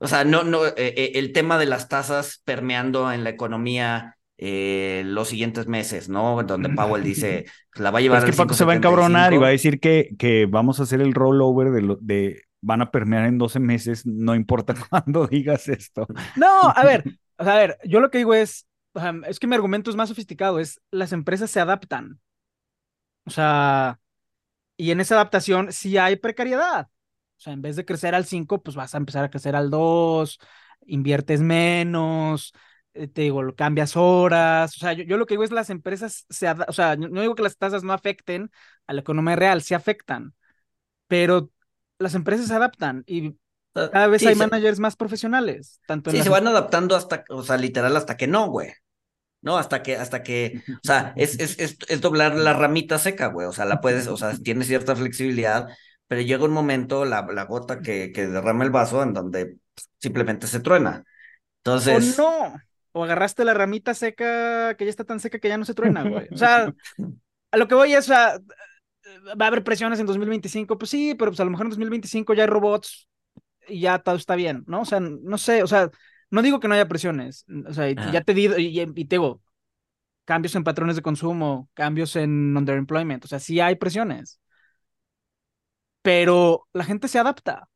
[0.00, 5.02] o sea, no, no, eh, el tema de las tasas permeando en la economía eh,
[5.04, 6.42] los siguientes meses, ¿no?
[6.44, 9.36] Donde Powell dice, la va a llevar es que Paco se va a encabronar y
[9.36, 12.90] va a decir que, que vamos a hacer el rollover de, lo, de van a
[12.92, 16.06] permear en 12 meses, no importa cuándo digas esto.
[16.36, 17.02] No, a ver,
[17.36, 18.66] a ver, yo lo que digo es,
[19.26, 22.20] es que mi argumento es más sofisticado, es las empresas se adaptan.
[23.24, 23.98] O sea,
[24.76, 26.88] y en esa adaptación sí hay precariedad.
[27.36, 29.70] O sea, en vez de crecer al 5, pues vas a empezar a crecer al
[29.70, 30.38] 2,
[30.86, 32.52] inviertes menos,
[33.06, 34.76] te digo, cambias horas.
[34.76, 37.42] O sea, yo, lo que digo es las empresas se o sea, no digo que
[37.42, 38.50] las tasas no afecten
[38.86, 40.34] a la economía real, sí afectan,
[41.06, 41.50] pero
[41.98, 43.36] las empresas se adaptan y
[43.72, 45.80] cada vez hay managers más profesionales.
[45.86, 48.72] Tanto sí, se van adaptando hasta, o sea, literal hasta que no, güey.
[49.40, 49.56] ¿no?
[49.56, 53.46] Hasta que, hasta que, o sea, es, es, es, es doblar la ramita seca, güey,
[53.46, 55.68] o sea, la puedes, o sea, tiene cierta flexibilidad,
[56.06, 59.56] pero llega un momento, la, la gota que, que derrama el vaso, en donde
[59.98, 61.04] simplemente se truena.
[61.58, 62.18] Entonces...
[62.18, 65.64] O no, o agarraste la ramita seca que ya está tan seca que ya no
[65.64, 66.28] se truena, güey.
[66.32, 66.72] O sea,
[67.50, 68.38] a lo que voy es, o sea,
[69.40, 72.34] va a haber presiones en 2025, pues sí, pero pues a lo mejor en 2025
[72.34, 73.08] ya hay robots
[73.68, 74.82] y ya todo está bien, ¿no?
[74.82, 75.90] O sea, no sé, o sea,
[76.30, 79.42] no digo que no haya presiones, o sea, ya te digo, y, y, te digo,
[80.24, 84.40] cambios en patrones de consumo, cambios en underemployment, o sea, sí hay presiones,
[86.02, 87.68] pero la gente se adapta.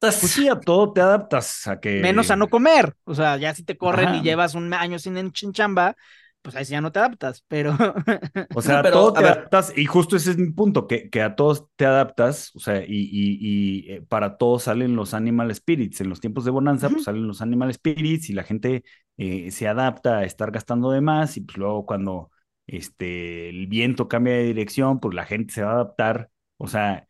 [0.00, 2.00] Pues sí, a todo te adaptas a que.
[2.00, 2.94] Menos a no comer.
[3.04, 5.96] O sea, ya si te corren y llevas un año sin chamba,
[6.42, 7.76] pues ahí sí ya no te adaptas, pero...
[8.54, 11.36] O sea, a todo te adaptas, y justo ese es mi punto, que, que a
[11.36, 16.08] todos te adaptas, o sea, y, y, eh, para todos salen los animal spirits, en
[16.08, 18.84] los tiempos de bonanza, pues salen los animal spirits y la gente
[19.16, 22.30] eh, se adapta a estar gastando de más, y pues luego cuando
[22.66, 27.07] este, el viento cambia de dirección, pues la gente se va a adaptar, o sea,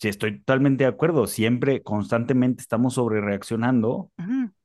[0.00, 1.26] Sí, estoy totalmente de acuerdo.
[1.26, 4.12] Siempre, constantemente estamos sobre reaccionando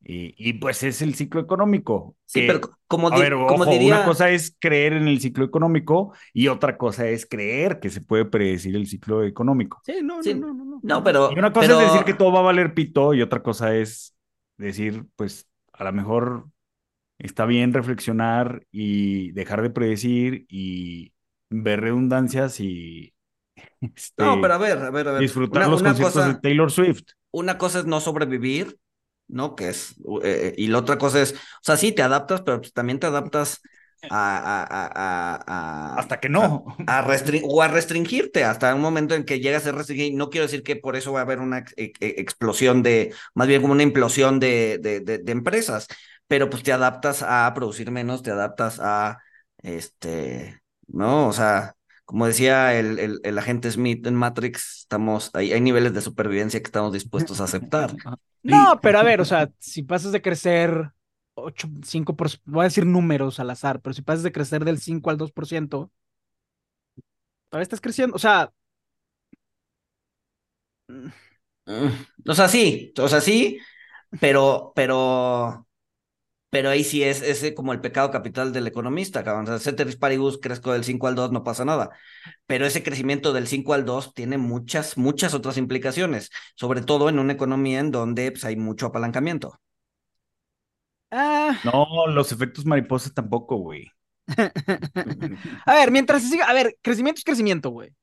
[0.03, 2.15] y, y, pues es el ciclo económico.
[2.25, 3.95] Sí, pero como, a ver, como diría...
[3.95, 8.01] una cosa es creer en el ciclo económico y otra cosa es creer que se
[8.01, 9.81] puede predecir el ciclo económico.
[9.83, 11.03] Sí, no, no, no, no, no.
[11.03, 11.31] pero.
[11.31, 14.15] Y una cosa es decir que todo va a valer pito y otra cosa es
[14.57, 16.45] decir, pues a lo mejor
[17.17, 21.13] está bien reflexionar y dejar de predecir y
[21.49, 23.13] ver redundancias y
[23.81, 25.21] este, no, pero a ver, a ver, a ver.
[25.21, 27.03] Disfrutar los conciertos de Taylor Swift.
[27.31, 28.77] Una cosa es no sobrevivir,
[29.27, 29.55] ¿no?
[29.55, 32.73] Que es, eh, y la otra cosa es, o sea, sí, te adaptas, pero pues
[32.73, 33.61] también te adaptas
[34.09, 34.67] a,
[35.45, 36.65] a, hasta que no.
[36.87, 37.05] A,
[37.43, 40.13] o a restringirte hasta un momento en que llegas a restringir.
[40.15, 43.47] No quiero decir que por eso va a haber una e, e, explosión de, más
[43.47, 45.87] bien como una implosión de, de, de, empresas,
[46.27, 49.19] pero pues te adaptas a producir menos, te adaptas a,
[49.61, 51.27] este, ¿no?
[51.27, 51.75] O sea,
[52.13, 56.67] como decía el, el, agente Smith en Matrix, estamos, hay, hay niveles de supervivencia que
[56.67, 57.95] estamos dispuestos a aceptar.
[58.43, 60.91] No, pero a ver, o sea, si pasas de crecer
[61.33, 64.79] 8, 5, por, voy a decir números al azar, pero si pasas de crecer del
[64.79, 65.89] 5 al 2%,
[67.49, 68.51] todavía estás creciendo, o sea...
[70.89, 71.07] Mm,
[72.27, 73.57] o sea, sí, o sea, sí,
[74.19, 75.65] pero, pero,
[76.53, 79.45] pero ahí sí es, ese como el pecado capital del economista, cabrón.
[79.45, 81.89] O sea, ceteris paribus, crezco del 5 al 2, no pasa nada.
[82.45, 87.17] Pero ese crecimiento del 5 al 2 tiene muchas, muchas otras implicaciones, sobre todo en
[87.17, 89.59] una economía en donde pues, hay mucho apalancamiento.
[91.09, 91.59] Ah.
[91.63, 93.87] No, los efectos mariposas tampoco, güey.
[95.65, 97.95] a ver, mientras se siga, a ver, crecimiento es crecimiento, güey.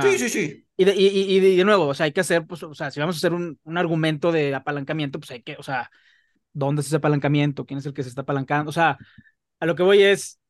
[0.00, 0.66] Sí, sí, sí.
[0.78, 3.00] Y de, y, y de, nuevo, o sea, hay que hacer, pues, o sea, si
[3.00, 5.90] vamos a hacer un, un argumento de apalancamiento, pues hay que, o sea,
[6.54, 8.70] dónde es ese apalancamiento, quién es el que se está apalancando.
[8.70, 8.96] O sea,
[9.60, 10.40] a lo que voy es,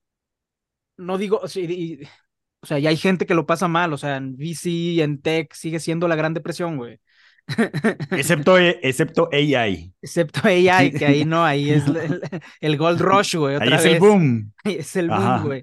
[0.96, 5.02] no digo, o sea, ya hay gente que lo pasa mal, o sea, en VC,
[5.02, 7.00] en tech, sigue siendo la gran depresión, güey.
[8.10, 9.92] Excepto, excepto AI.
[10.00, 11.84] Excepto AI, que ahí no, ahí es
[12.60, 13.56] el, Gold Rush, güey.
[13.60, 14.52] ahí es el boom.
[14.64, 15.62] Ahí es el boom, güey.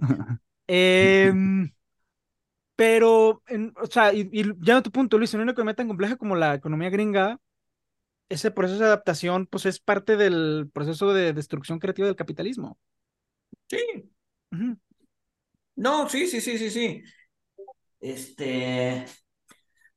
[0.67, 1.71] Em,
[2.75, 3.41] pero,
[3.81, 6.53] o sea, y, ya a tu punto, Luis, en una economía tan compleja como la
[6.53, 7.39] economía gringa,
[8.31, 12.79] ese proceso de adaptación, pues es parte del proceso de destrucción creativa del capitalismo.
[13.69, 14.09] Sí.
[15.75, 17.03] No, sí, sí, sí, sí, sí.
[17.99, 19.05] Este.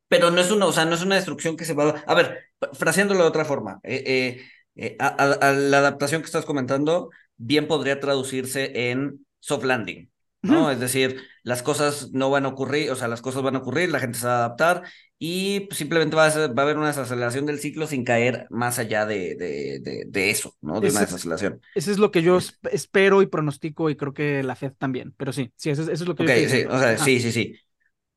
[0.09, 2.05] Pero no es una, o sea, no es una destrucción que se va a.
[2.07, 3.81] A ver, fraseándolo de otra forma.
[3.83, 4.45] Eh, eh,
[4.77, 10.11] eh, a, la adaptación que estás comentando, bien podría traducirse en soft landing.
[10.43, 10.71] ¿no?
[10.71, 13.91] Es decir, las cosas no van a ocurrir, o sea, las cosas van a ocurrir,
[13.91, 14.83] la gente se va a adaptar
[15.19, 18.79] y pues, simplemente va a, va a, haber una desaceleración del ciclo sin caer más
[18.79, 20.81] allá de, de, de, eso, ¿no?
[20.81, 21.61] De una desaceleración.
[21.75, 22.39] Eso es lo que yo
[22.71, 26.15] espero y pronostico y creo que la Fed también, pero sí, sí, eso, es lo
[26.15, 27.55] que yo sí, o sea, sí, sí, sí.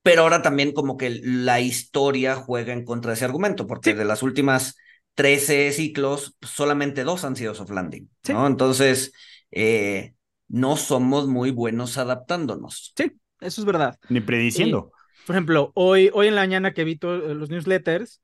[0.02, 4.06] Pero ahora también como que la historia juega en contra de ese argumento, porque de
[4.06, 4.78] las últimas
[5.16, 8.48] 13 ciclos, solamente dos han sido soft landing, ¿no?
[8.48, 9.12] Entonces,
[9.52, 10.14] eh,
[10.48, 12.94] no somos muy buenos adaptándonos.
[12.96, 14.00] Sí, eso es verdad.
[14.10, 14.92] Ni prediciendo.
[15.28, 18.22] Por ejemplo, hoy, hoy en la mañana que vi todos los newsletters,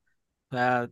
[0.49, 0.89] o sea,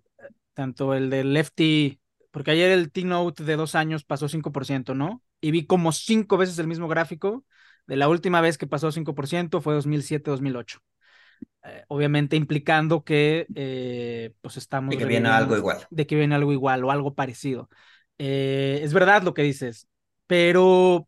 [0.54, 5.24] tanto el de Lefty, porque ayer el T-Note de dos años pasó 5%, ¿no?
[5.40, 7.46] Y vi como cinco veces el mismo gráfico.
[7.88, 10.80] De la última vez que pasó 5% fue 2007-2008.
[11.64, 14.92] Eh, obviamente implicando que eh, pues estamos...
[14.92, 15.88] De que viene algo igual.
[15.92, 17.70] De que viene algo igual o algo parecido.
[18.18, 19.88] Eh, es verdad lo que dices,
[20.28, 21.08] pero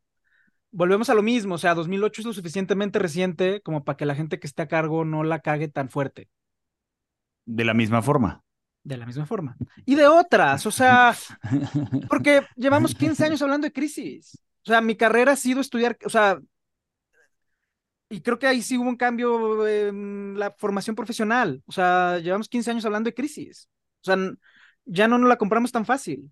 [0.74, 4.16] volvemos a lo mismo, o sea, 2008 es lo suficientemente reciente como para que la
[4.16, 6.30] gente que esté a cargo no la cague tan fuerte.
[7.46, 8.44] De la misma forma.
[8.84, 9.56] De la misma forma.
[9.86, 11.16] Y de otras, o sea,
[12.10, 14.38] porque llevamos 15 años hablando de crisis.
[14.66, 16.40] O sea, mi carrera ha sido estudiar, o sea,
[18.10, 21.64] y creo que ahí sí hubo un cambio en la formación profesional.
[21.66, 23.70] O sea, llevamos 15 años hablando de crisis.
[24.02, 24.18] O sea,
[24.86, 26.32] ya no nos la compramos tan fácil.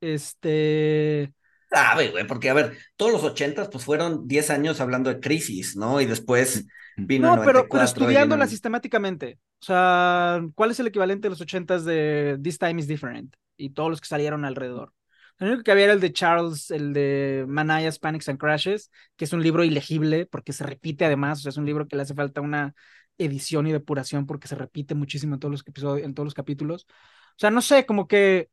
[0.00, 1.32] Este.
[1.70, 5.76] Sabe, güey, porque a ver, todos los ochentas pues fueron 10 años hablando de crisis,
[5.76, 6.00] ¿no?
[6.00, 9.38] Y después vino No, pero, pero estudiándola sistemáticamente.
[9.60, 13.34] O sea, ¿cuál es el equivalente de los ochentas de This Time is Different?
[13.56, 14.92] Y todos los que salieron alrededor.
[15.38, 19.26] El único que había era el de Charles, el de Manayas, Panics and Crashes, que
[19.26, 22.02] es un libro ilegible porque se repite además, o sea, es un libro que le
[22.02, 22.74] hace falta una
[23.18, 26.86] edición y depuración porque se repite muchísimo en todos los episodios, en todos los capítulos.
[26.88, 28.48] O sea, no sé, como que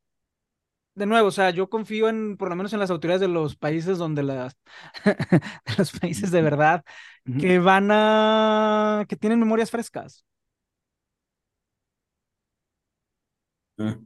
[0.95, 3.55] de nuevo, o sea, yo confío en, por lo menos en las autoridades de los
[3.55, 4.57] países donde las,
[5.05, 6.83] de los países de verdad,
[7.39, 10.25] que van a, que tienen memorias frescas.
[13.77, 14.05] Mm.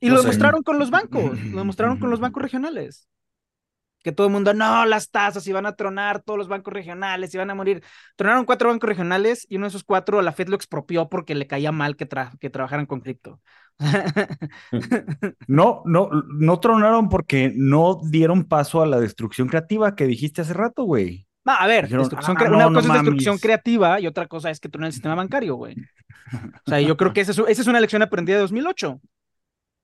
[0.00, 3.08] Y lo demostraron con los bancos, lo demostraron con los bancos regionales.
[4.06, 7.50] Que todo el mundo, no, las tasas iban a tronar, todos los bancos regionales iban
[7.50, 7.82] a morir.
[8.14, 11.48] Tronaron cuatro bancos regionales y uno de esos cuatro la Fed lo expropió porque le
[11.48, 13.40] caía mal que, que trabajaran con cripto.
[15.48, 20.54] no, no, no tronaron porque no dieron paso a la destrucción creativa que dijiste hace
[20.54, 21.26] rato, güey.
[21.44, 24.92] a ver, ah, una cosa es destrucción creativa y otra cosa es que tronen el
[24.92, 25.74] sistema bancario, güey.
[26.64, 29.00] O sea, yo creo que esa es, esa es una lección aprendida de 2008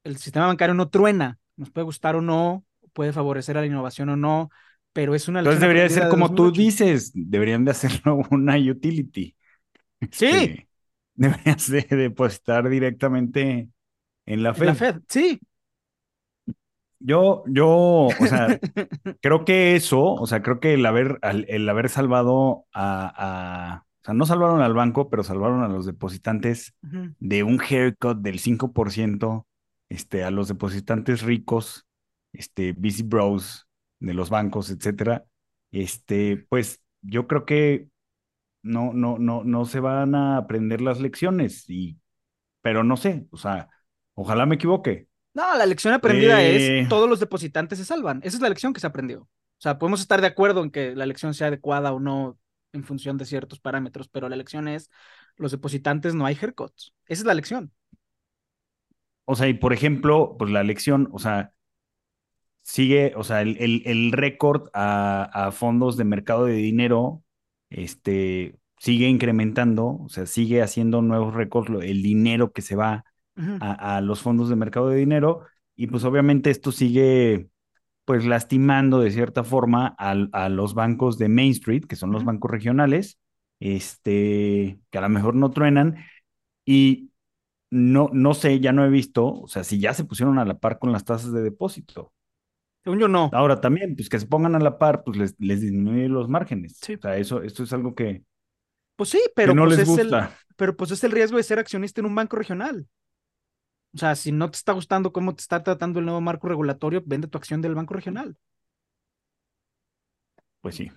[0.04, 4.08] el sistema bancario no truena, nos puede gustar o no, puede favorecer a la innovación
[4.10, 4.50] o no,
[4.92, 5.40] pero es una...
[5.40, 9.36] Entonces debería ser como tú dices, deberían de hacerlo una utility.
[10.10, 10.26] Sí.
[10.26, 10.68] Este,
[11.14, 13.68] deberías de depositar directamente
[14.26, 14.66] en la Fed.
[14.66, 15.40] la Fed, sí.
[17.04, 18.60] Yo, yo, o sea,
[19.20, 24.14] creo que eso, o sea, creo que el haber, el haber salvado a, o sea,
[24.14, 29.46] no salvaron al banco, pero salvaron a los depositantes de un haircut del 5%
[29.88, 31.86] este, a los depositantes ricos,
[32.32, 33.66] este, busy bros
[33.98, 35.24] de los bancos, etcétera,
[35.70, 37.88] este, pues yo creo que
[38.62, 41.98] no, no, no, no se van a aprender las lecciones, y,
[42.60, 43.68] pero no sé, o sea,
[44.14, 45.08] ojalá me equivoque.
[45.34, 46.86] No, la lección aprendida es eh.
[46.88, 48.20] todos los depositantes se salvan.
[48.22, 49.22] Esa es la lección que se aprendió.
[49.22, 52.38] O sea, podemos estar de acuerdo en que la lección sea adecuada o no
[52.72, 54.90] en función de ciertos parámetros, pero la lección es
[55.36, 56.94] los depositantes no hay haircuts.
[57.06, 57.72] Esa es la lección.
[59.24, 61.52] O sea, y por ejemplo, pues la elección, o sea,
[62.62, 67.22] sigue, o sea, el, el, récord a, fondos de mercado de dinero,
[67.70, 73.04] este, sigue incrementando, o sea, sigue haciendo nuevos récords, el dinero que se va
[73.60, 75.46] a, los fondos de mercado de dinero,
[75.76, 77.48] y pues obviamente esto sigue,
[78.04, 82.50] pues, lastimando de cierta forma a, los bancos de Main Street, que son los bancos
[82.50, 83.18] regionales,
[83.60, 85.96] este, que a lo mejor no truenan,
[86.64, 87.10] y
[87.70, 90.58] no, no sé, ya no he visto, o sea, si ya se pusieron a la
[90.58, 92.12] par con las tasas de depósito.
[92.84, 93.30] Según yo no.
[93.32, 96.78] Ahora también, pues que se pongan a la par, pues les, les disminuye los márgenes.
[96.80, 96.94] Sí.
[96.94, 98.22] O sea, eso, esto es algo que.
[98.96, 100.18] Pues sí, pero no pues les gusta.
[100.18, 102.86] El, pero pues es el riesgo de ser accionista en un banco regional.
[103.94, 107.02] O sea, si no te está gustando cómo te está tratando el nuevo marco regulatorio,
[107.04, 108.36] vende tu acción del banco regional.
[110.60, 110.90] Pues sí.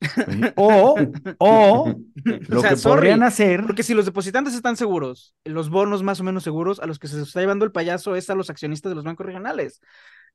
[0.56, 0.96] O,
[1.38, 3.64] o lo que podrían hacer.
[3.66, 7.08] Porque si los depositantes están seguros, los bonos más o menos seguros, a los que
[7.08, 9.80] se está llevando el payaso es a los accionistas de los bancos regionales.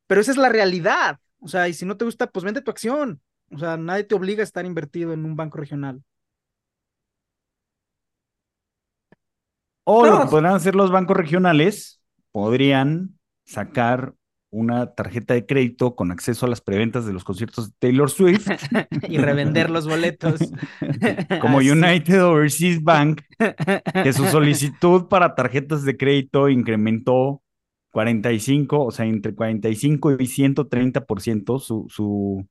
[0.07, 1.19] Pero esa es la realidad.
[1.39, 3.21] O sea, y si no te gusta, pues vende tu acción.
[3.51, 6.03] O sea, nadie te obliga a estar invertido en un banco regional.
[9.85, 12.01] O lo que podrían hacer los bancos regionales,
[12.31, 14.13] podrían sacar
[14.49, 18.47] una tarjeta de crédito con acceso a las preventas de los conciertos de Taylor Swift.
[19.09, 20.39] y revender los boletos.
[21.41, 23.21] Como United Overseas Bank,
[24.03, 27.42] que su solicitud para tarjetas de crédito incrementó
[27.93, 32.47] 45, o sea, entre 45 y 130% su, su,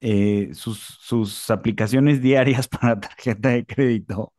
[0.00, 4.34] eh, sus, sus aplicaciones diarias para tarjeta de crédito.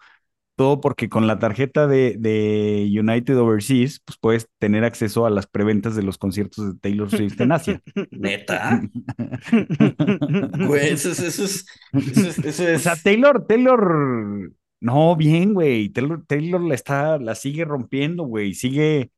[0.55, 5.47] Todo porque con la tarjeta de, de United Overseas, pues puedes tener acceso a las
[5.47, 7.82] preventas de los conciertos de Taylor Swift en Asia.
[8.11, 8.82] ¿Neta?
[10.67, 14.51] Güey, eso es, eso es, eso es, eso O sea, Taylor, Taylor,
[14.82, 15.89] no, bien, güey.
[15.89, 18.53] Taylor, Taylor la está, la sigue rompiendo, güey.
[18.53, 19.11] Sigue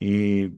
[0.00, 0.52] eh,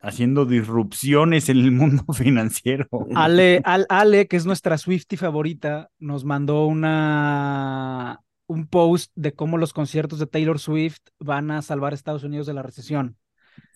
[0.00, 2.88] haciendo disrupciones en el mundo financiero.
[3.14, 9.56] Ale, Al- Ale, que es nuestra Swiftie favorita, nos mandó una un post de cómo
[9.56, 13.16] los conciertos de Taylor Swift van a salvar a Estados Unidos de la recesión.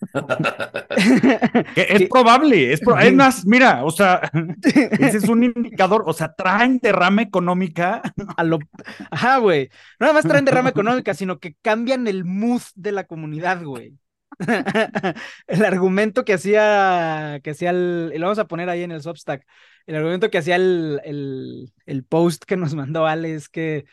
[1.75, 4.29] Que es probable, es, pro- es más, mira, o sea,
[4.63, 8.01] ese es un indicador, o sea, traen derrama económica.
[8.37, 8.59] a lo...
[9.11, 9.69] Ajá, güey.
[9.99, 13.93] No nada más traen derrama económica, sino que cambian el mood de la comunidad, güey.
[15.47, 19.01] El argumento que hacía, que hacía el, y lo vamos a poner ahí en el
[19.01, 19.45] Substack,
[19.85, 23.85] el argumento que hacía el, el, el post que nos mandó Ale es que,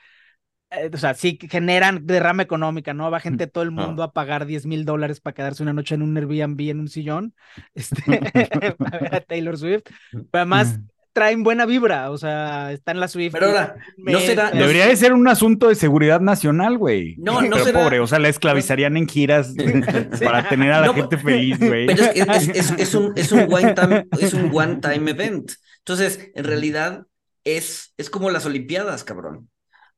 [0.71, 3.11] eh, o sea, sí que generan derrama económica, ¿no?
[3.11, 5.95] Va gente de todo el mundo a pagar 10 mil dólares para quedarse una noche
[5.95, 7.35] en un Airbnb en un sillón,
[7.75, 8.21] este,
[8.79, 10.81] para ver a Taylor Swift, pero además
[11.17, 13.33] traen buena vibra, o sea, está en la Swift.
[13.33, 17.17] Pero ahora, ¿no será- no Debería de ser un asunto de seguridad nacional, güey.
[17.17, 19.55] No, no Pero será- pobre, o sea, la esclavizarían en giras
[20.23, 21.87] para tener a la No, gente feliz, güey.
[21.87, 25.53] Pero es, es, es- es un, es un one time, es un one time event.
[25.79, 27.07] Entonces, en realidad,
[27.45, 29.49] es, es como las Olimpiadas, cabrón.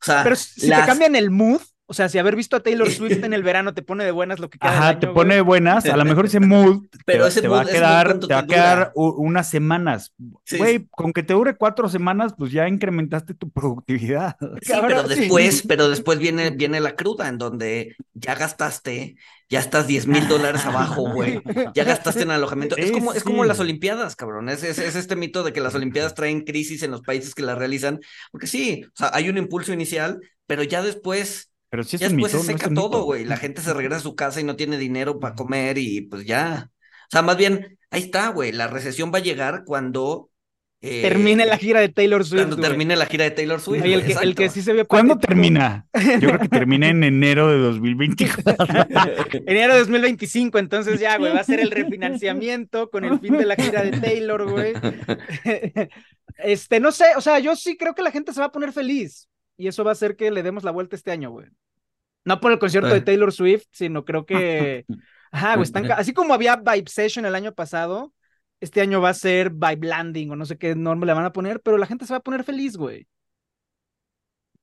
[0.01, 1.61] O sea, Pero si las- te cambian el mood,
[1.91, 4.39] o sea, si haber visto a Taylor Swift en el verano te pone de buenas
[4.41, 5.14] lo que queda Ajá, año, te güey.
[5.14, 7.68] pone de buenas, a lo mejor ese mood Pero te, ese te va a mood-
[7.68, 10.12] ese mood, quedar, ¿cuánto te va a quedar unas semanas.
[10.45, 10.89] Sí, Güey, sí.
[10.91, 14.36] con que te dure cuatro semanas, pues ya incrementaste tu productividad.
[14.62, 15.20] Sí, Cabrón, pero sí.
[15.20, 19.16] después, pero después viene, viene la cruda, en donde ya gastaste,
[19.49, 21.41] ya estás 10 mil dólares abajo, güey.
[21.74, 22.76] Ya gastaste en alojamiento.
[22.76, 23.49] Es Sí, como, es como sí.
[23.49, 24.49] las Olimpiadas, cabrón.
[24.51, 27.43] Es, es, es este mito de que las Olimpiadas traen crisis en los países que
[27.43, 28.01] las realizan.
[28.30, 32.09] Porque sí, o sea, hay un impulso inicial, pero ya después, Pero sí es ya
[32.09, 33.25] un después mito, se no es seca todo, güey.
[33.25, 36.25] La gente se regresa a su casa y no tiene dinero para comer y pues
[36.25, 36.71] ya.
[36.73, 38.53] O sea, más bien, ahí está, güey.
[38.53, 40.31] La recesión va a llegar cuando
[40.81, 42.39] eh, Termine la gira de Taylor Swift.
[42.39, 42.69] Cuando güey.
[42.69, 43.85] termine la gira de Taylor Swift.
[43.85, 45.87] El, que, el que sí se ve ¿Cuándo termina?
[45.93, 48.55] Yo creo que termina en enero de 2024.
[49.47, 53.47] Enero de 2025, entonces ya, güey, va a ser el refinanciamiento con el fin de
[53.47, 54.75] la gira de Taylor, güey.
[56.41, 58.73] Este, no sé, o sea, yo sí creo que la gente se va a poner
[58.73, 59.29] feliz
[59.59, 61.49] y eso va a hacer que le demos la vuelta este año, güey.
[62.25, 63.01] No por el concierto de.
[63.03, 64.87] Taylor Swift, sino creo que,
[65.31, 68.15] ajá, güey, están, así como había Vibe Session el año pasado,
[68.61, 71.33] este año va a ser Vibe Landing o no sé qué nombre le van a
[71.33, 73.07] poner, pero la gente se va a poner feliz, güey.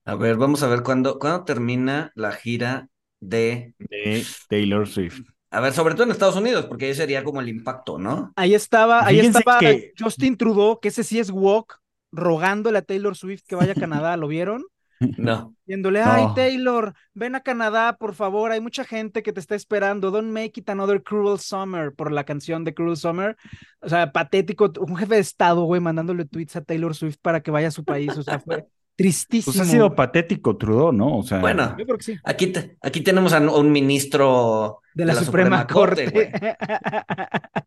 [0.06, 2.90] A ver, vamos a ver cuándo, cuándo termina la gira
[3.20, 3.74] de.
[3.80, 5.22] De Taylor Swift.
[5.50, 8.34] A ver, sobre todo en Estados Unidos, porque ahí sería como el impacto, ¿no?
[8.36, 11.80] Ahí estaba, ahí Fíjense estaba que- Justin Trudeau, que ese sí es walk,
[12.12, 14.64] rogándole a Taylor Swift que vaya a Canadá, ¿lo vieron?
[15.00, 15.56] No.
[15.66, 16.28] Diciéndole, ay.
[16.36, 20.60] Taylor, ven a Canadá, por favor, hay mucha gente que te está esperando, don't make
[20.60, 23.36] it another cruel summer, por la canción de Cruel Summer.
[23.82, 27.52] O sea, patético, un jefe de estado, güey, mandándole tweets a Taylor Swift para que
[27.52, 29.54] vaya a su país, o sea, fue tristísimo.
[29.54, 31.18] Pues ha sido patético Trudeau, ¿no?
[31.18, 32.16] O sea, Bueno, Yo creo que sí.
[32.24, 36.10] aquí, te- aquí tenemos a un ministro De la, Suprema, Corte.
[36.10, 36.30] güey.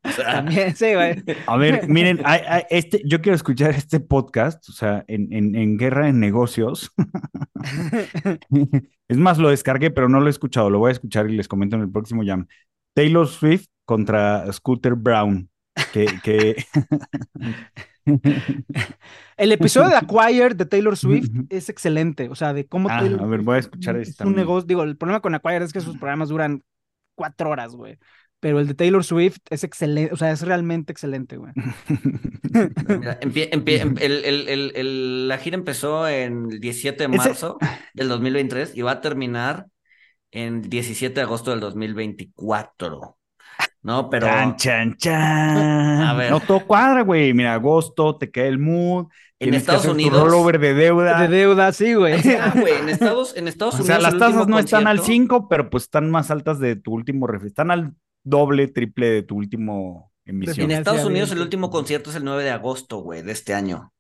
[0.04, 1.22] O sea, También, sí, güey.
[1.46, 5.54] a ver, miren, hay- hay- este, yo quiero escuchar este podcast, o sea, en, en,
[5.54, 6.92] en Guerra en Negocios.
[9.08, 10.70] es más, lo descargué, pero no lo he escuchado.
[10.70, 12.46] Lo voy a escuchar y les comento en el próximo jam.
[12.94, 15.48] Taylor Swift contra Scooter Brown.
[15.92, 16.64] Que, que...
[19.36, 23.22] El episodio de Acquired de Taylor Swift es excelente, o sea, de cómo Ah, Taylor
[23.22, 25.34] a ver, voy a es escuchar un- ese es un negocio, digo, el problema con
[25.34, 26.62] Acquired es que sus programas duran
[27.14, 27.98] cuatro horas, güey,
[28.40, 31.52] pero el de Taylor Swift es excelente, o sea, es realmente excelente, güey.
[32.48, 37.14] mira, empie- empie- em- el- el- el- el- la gira empezó en el 17 de
[37.16, 37.58] Ese- marzo
[37.94, 39.66] del 2023 y va a terminar
[40.30, 43.17] en 17 de agosto del 2024.
[43.88, 44.10] ¿No?
[44.10, 44.26] Pero.
[44.26, 46.02] Chan, chan, chan.
[46.02, 46.30] A ver.
[46.30, 47.32] No todo cuadra, güey.
[47.32, 49.06] Mira, agosto, te cae el mood.
[49.40, 50.22] En tienes que Estados hacer tu Unidos.
[50.24, 51.20] rollover de deuda.
[51.22, 52.20] De deuda, sí, güey.
[52.38, 53.86] Ah, güey, en Estados, en Estados o Unidos.
[53.86, 56.92] sea, las tasas no están al concierto- 5, pero pues están más altas de tu
[56.92, 57.44] último ref.
[57.44, 60.70] Están al doble, triple de tu último emisión.
[60.70, 63.92] En Estados Unidos el último concierto es el 9 de agosto, güey, de este año.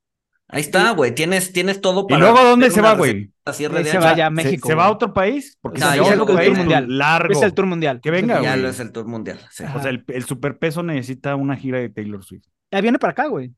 [0.50, 3.12] Ahí está, güey, tienes, tienes todo ¿Y para luego a dónde se va, güey?
[3.12, 5.12] receta a cierre Ahí de se va ya a ¿Se- México, ¿Se, va a otro
[5.12, 5.58] país?
[5.60, 6.86] Porque No, se ya país el pues, mundial.
[6.98, 7.32] largo.
[7.34, 8.00] Es el tour mundial.
[8.00, 9.38] Que venga, Ya lo es el tour mundial.
[9.50, 9.64] sí.
[9.74, 12.44] O sea, el, el superpeso necesita una gira de Taylor Swift.
[12.70, 13.52] Ya viene para acá, güey.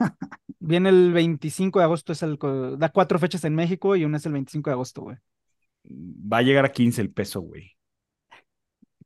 [0.60, 2.36] Viene el 25 de agosto, es el,
[2.78, 5.16] da cuatro fechas en México y una es el 25 de agosto, güey.
[5.90, 7.72] Va a llegar a 15 el peso, güey.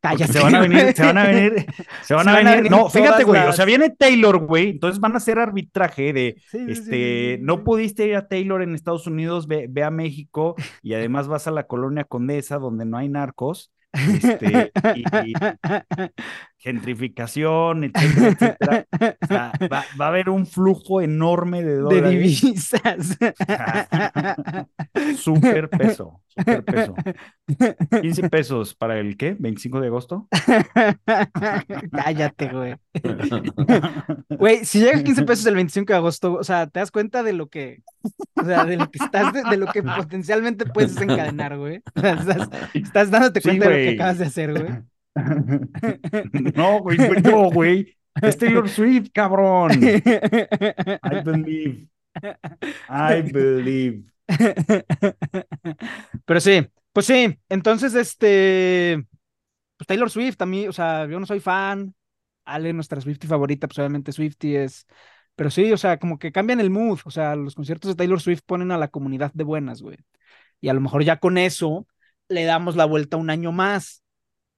[0.03, 0.33] Cállate.
[0.33, 1.67] Se van a venir, se van a venir,
[2.03, 2.69] se van, a, venir.
[2.69, 3.41] No, fíjate, güey.
[3.47, 4.71] O sea, viene Taylor, güey.
[4.71, 9.47] Entonces van a hacer arbitraje de, este, no pudiste ir a Taylor en Estados Unidos,
[9.47, 13.73] ve, ve, a México y además vas a la colonia Condesa donde no hay narcos.
[13.93, 15.05] Este, y,
[16.63, 18.87] gentrificación, etcétera, etcétera.
[19.23, 22.11] O sea, va, va, a haber un flujo enorme de dólares.
[22.11, 23.19] De divisas.
[25.17, 26.95] Súper peso, súper peso.
[28.01, 29.37] 15 pesos para el qué?
[29.37, 30.29] ¿25 de agosto?
[31.93, 32.77] Cállate, güey.
[34.29, 37.33] Güey, si llega 15 pesos el 25 de agosto, o sea, te das cuenta de
[37.33, 37.83] lo que,
[38.41, 41.83] o sea, de lo que estás, de, lo que potencialmente puedes desencadenar, güey.
[41.97, 44.92] O sea, estás, estás, dándote cuenta Sí, de lo que acabas de hacer, güey.
[46.55, 47.97] No, güey, güey, no, güey.
[48.21, 49.73] Es Taylor Swift, cabrón.
[49.73, 51.89] I believe.
[52.89, 54.05] I believe.
[56.25, 59.05] Pero sí, pues sí, entonces este,
[59.77, 61.95] pues Taylor Swift a mí, o sea, yo no soy fan,
[62.45, 64.87] Ale, nuestra Swiftie favorita, pues obviamente Swiftie es,
[65.35, 68.21] pero sí, o sea, como que cambian el mood, o sea, los conciertos de Taylor
[68.21, 69.99] Swift ponen a la comunidad de buenas, güey,
[70.61, 71.87] y a lo mejor ya con eso
[72.29, 74.02] le damos la vuelta un año más,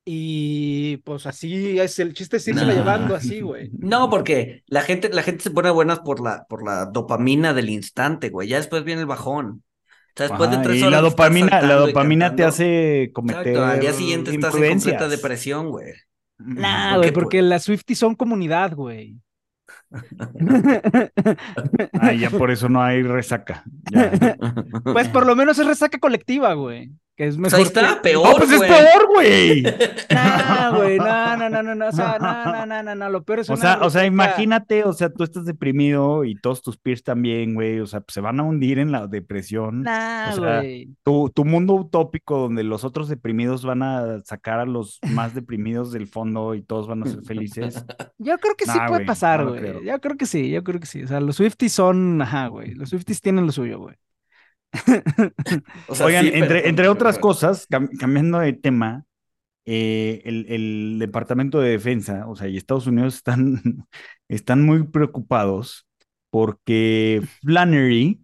[0.05, 2.74] y pues así es, el chiste es irse Nah.
[2.74, 3.70] llevando así, güey.
[3.78, 7.70] No, porque la gente, la gente se pone buenas por la, por la dopamina del
[7.70, 8.48] instante, güey.
[8.48, 9.62] Ya después viene el bajón.
[10.16, 12.44] O sea, después de tres y horas la de estar dopamina, la y dopamina te
[12.44, 15.92] hace cometer Exacto, al día siguiente estás en completa depresión, güey.
[16.38, 19.16] Nah, ¿Por güey, porque las Swifties son comunidad, güey.
[22.00, 23.64] Ay, ya por eso no hay resaca.
[23.90, 24.11] Ya.
[24.92, 26.92] Pues por lo menos es resaca colectiva, güey.
[27.16, 27.58] Que es Pues mejor.
[27.60, 28.70] ahí está, que- peor, ¡No, pues es güey.
[28.70, 29.62] peor, güey!
[30.10, 33.22] No, güey, no, no, no, no, no, o sea, no, no, no, no, no, lo
[33.22, 36.76] peor es O sea, o sea, imagínate, o sea, tú estás deprimido y todos tus
[36.76, 39.82] peers también, güey, o sea, pues se van a hundir en la depresión.
[39.82, 40.88] Nah, o sea, güey.
[41.04, 45.92] Tu, tu mundo utópico donde los otros deprimidos van a sacar a los más deprimidos
[45.92, 47.84] del fondo y todos van a ser felices.
[48.18, 49.60] Yo creo que sí Nah, puede güey, pasar, no güey.
[49.60, 49.82] creo.
[49.82, 51.02] Yo creo que sí, yo creo que sí.
[51.02, 52.74] O sea, los Swifties son, ajá, güey.
[52.74, 53.94] Los Swifties tienen lo suyo, güey.
[55.88, 59.04] O sea, Oigan, sí, pero- entre, otras cosas, cam- cambiando de tema,
[59.66, 63.62] eh, el, el Departamento de Defensa, o sea, y Estados Unidos están,
[64.28, 65.86] están muy preocupados
[66.30, 68.20] porque Flannery,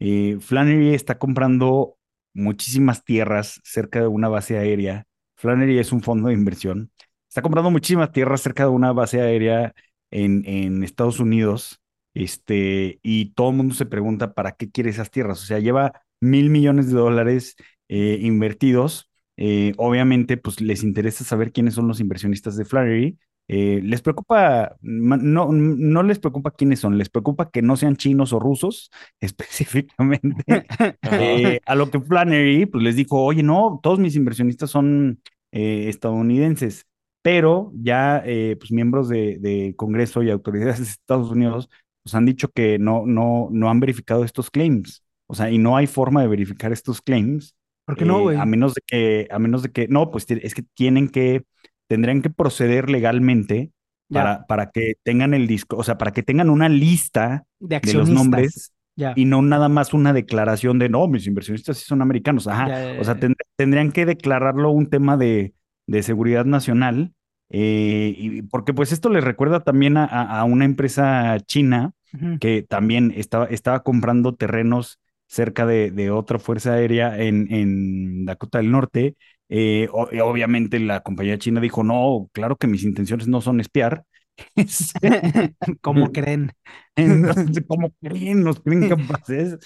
[0.00, 1.96] eh, Flannery está comprando
[2.34, 5.06] muchísimas tierras cerca de una base aérea.
[5.36, 6.92] Flannery es un fondo de inversión.
[7.28, 9.74] Está comprando muchísimas tierras cerca de una base aérea
[10.10, 11.80] en, en Estados Unidos.
[12.18, 15.40] Este, y todo el mundo se pregunta para qué quiere esas tierras.
[15.40, 17.54] O sea, lleva mil millones de dólares
[17.88, 19.08] eh, invertidos.
[19.36, 23.18] Eh, obviamente, pues les interesa saber quiénes son los inversionistas de Flannery.
[23.46, 28.32] Eh, les preocupa, no, no les preocupa quiénes son, les preocupa que no sean chinos
[28.32, 28.90] o rusos
[29.20, 30.44] específicamente.
[31.10, 36.84] Eh, a lo que Flannery pues les dijo, oye, no, todos mis inversionistas son estadounidenses,
[37.22, 41.70] pero ya pues miembros de Congreso y autoridades de Estados Unidos
[42.02, 45.04] pues han dicho que no, no, no han verificado estos claims.
[45.26, 47.54] O sea, y no hay forma de verificar estos claims.
[47.84, 48.36] ¿Por qué no, eh, güey?
[48.36, 51.44] a menos de que, a menos de que, no, pues es que tienen que,
[51.86, 53.72] tendrían que proceder legalmente
[54.10, 57.92] para, para que tengan el disco, o sea, para que tengan una lista De de
[57.94, 58.72] los nombres
[59.14, 62.46] y no nada más una declaración de no, mis inversionistas sí son americanos.
[62.46, 62.66] Ajá.
[63.00, 65.54] O sea, tend- tendrían que declararlo un tema de,
[65.86, 67.12] de seguridad nacional,
[67.50, 71.92] eh, y porque pues esto les recuerda también a, a- una empresa china
[72.38, 78.58] que también estaba, estaba comprando terrenos cerca de, de otra fuerza aérea en, en Dakota
[78.58, 79.16] del Norte.
[79.48, 84.04] Eh, o- obviamente la compañía china dijo, no, claro que mis intenciones no son espiar.
[84.56, 85.18] Este,
[85.80, 86.52] ¿Cómo creen?
[87.68, 88.44] ¿Cómo creen?
[88.44, 89.58] ¿Nos creen capaces?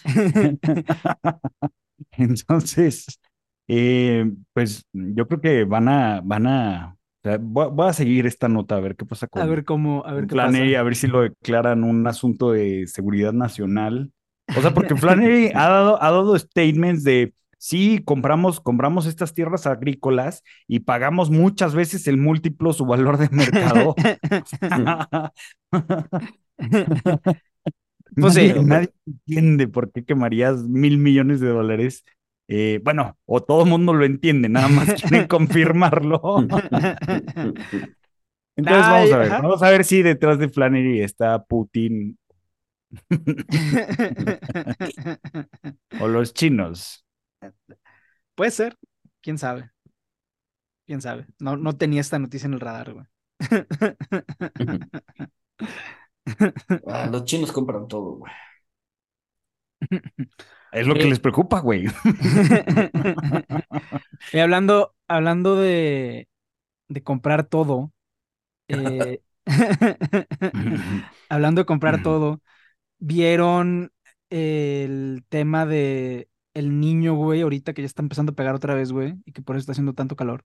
[2.12, 3.06] Entonces,
[3.68, 8.48] eh, pues yo creo que van a, van a, sea, voy, voy a seguir esta
[8.48, 10.80] nota a ver qué pasa con A ver cómo, a ver qué Flannery, pasa.
[10.80, 14.10] a ver si lo declaran un asunto de seguridad nacional.
[14.56, 19.66] O sea, porque Flannery ha dado, ha dado statements de sí, compramos, compramos estas tierras
[19.66, 23.94] agrícolas y pagamos muchas veces el múltiplo su valor de mercado.
[28.14, 28.48] Pues sí.
[28.48, 32.04] Nadie, nadie entiende por qué quemarías mil millones de dólares.
[32.48, 36.20] Eh, bueno, o todo el mundo lo entiende, nada más quieren confirmarlo.
[38.54, 39.40] Entonces vamos a ver, ajá.
[39.40, 42.18] vamos a ver si detrás de Flannery está Putin
[46.00, 47.06] o los chinos.
[48.34, 48.76] Puede ser,
[49.22, 49.70] quién sabe.
[50.86, 51.26] Quién sabe.
[51.38, 53.06] No, no tenía esta noticia en el radar, güey.
[56.86, 58.32] Ah, los chinos compran todo, güey.
[60.72, 61.08] Es lo que Eh.
[61.08, 61.86] les preocupa, güey.
[64.32, 66.28] y hablando, hablando de,
[66.88, 67.92] de comprar todo,
[68.68, 69.22] eh,
[71.28, 72.40] hablando de comprar todo,
[72.98, 73.92] vieron
[74.30, 78.92] el tema de el niño, güey, ahorita que ya está empezando a pegar otra vez,
[78.92, 80.44] güey, y que por eso está haciendo tanto calor.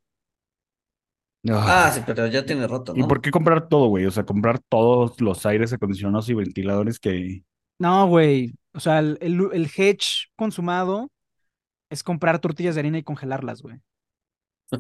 [1.50, 3.08] Ah, sí, pero ya tiene roto, ¿Y ¿no?
[3.08, 4.06] por qué comprar todo, güey?
[4.06, 7.44] O sea, comprar todos los aires acondicionados y ventiladores que...
[7.80, 8.54] No, güey.
[8.74, 11.10] O sea, el, el, el hedge consumado
[11.90, 13.78] es comprar tortillas de harina y congelarlas, güey.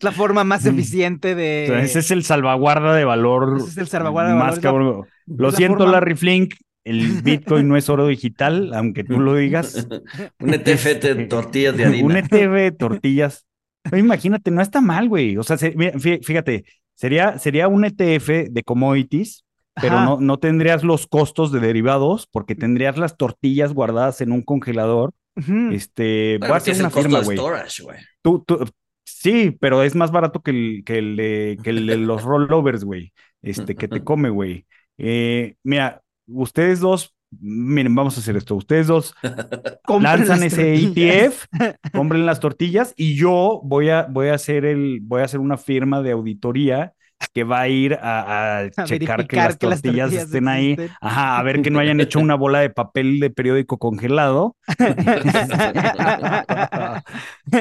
[0.00, 1.66] la forma más eficiente de.
[1.68, 3.56] O sea, ese es el salvaguarda de valor.
[3.58, 4.60] Ese es el salvaguarda de más valor.
[4.62, 5.06] cabrón.
[5.26, 6.54] Lo la siento, forma- Larry Flink.
[6.84, 9.86] El Bitcoin no es oro digital, aunque tú lo digas.
[10.40, 12.06] Un ETF de tortillas de harina.
[12.06, 13.46] Un ETF de tortillas.
[13.92, 15.36] Imagínate, no está mal, güey.
[15.36, 15.74] O sea, se-
[16.22, 16.64] fíjate,
[16.98, 19.44] sería, sería un ETF de commodities,
[19.80, 20.04] pero Ajá.
[20.04, 25.12] no, no tendrías los costos de derivados porque tendrías las tortillas guardadas en un congelador.
[25.36, 25.70] Ujú.
[25.70, 27.38] Este, voy Bueno, a hacer tienes una firma, de güey.
[27.38, 27.98] storage, güey.
[28.22, 28.58] Tú, tú,
[29.04, 32.84] sí, pero es más barato que el, que el, de, que el de los rollovers,
[32.84, 33.12] güey.
[33.42, 34.66] Este, que te come, güey.
[34.98, 38.54] Eh, mira, ustedes dos, miren, vamos a hacer esto.
[38.54, 39.14] Ustedes dos
[40.00, 40.74] lanzan ese.
[40.74, 41.46] ETF,
[41.92, 45.56] compren las tortillas y yo voy a, voy a hacer el, voy a hacer una
[45.56, 46.94] firma de auditoría
[47.34, 50.76] que va a ir a, a checar que las que las tortillas estén ahí.
[51.00, 54.56] Ajá, a ver que no hayan hecho una bola de papel de periódico congelado.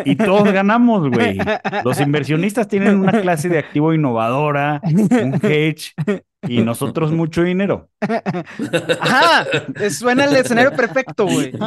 [0.06, 1.38] Y todos ganamos, güey.
[1.84, 5.94] Los inversionistas tienen una clase de activo innovadora, un hedge,
[6.48, 7.90] y nosotros mucho dinero.
[9.00, 9.46] Ajá,
[9.90, 11.52] suena el escenario perfecto, güey.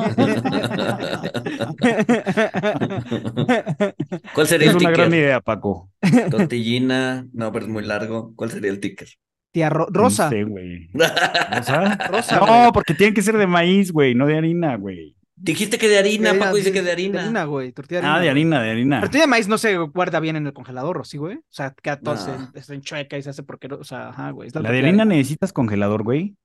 [4.35, 5.25] ¿Cuál sería Es el una gran ticker?
[5.25, 5.91] idea, Paco.
[6.31, 8.33] Tortillina, no, pero es muy largo.
[8.37, 9.09] ¿Cuál sería el ticker?
[9.53, 10.25] Tía Ro- Rosa.
[10.27, 10.89] No sé, güey.
[10.95, 11.99] ¿Rosa?
[12.11, 15.17] Rosa, No, porque tiene que ser de maíz, güey, no de harina, güey.
[15.43, 17.45] Dijiste que de harina, Paco dice de- que de harina.
[17.45, 17.73] güey.
[17.73, 18.19] Tortilla de harina.
[18.19, 19.01] Ah, de harina, de harina.
[19.01, 21.37] Tortilla de maíz no se guarda bien en el congelador, ¿o sí, güey?
[21.37, 22.51] O sea, queda todo No.
[22.53, 24.51] se, se enchueca y se hace porque, o sea, ajá, güey.
[24.53, 26.37] La de harina necesitas congelador, güey.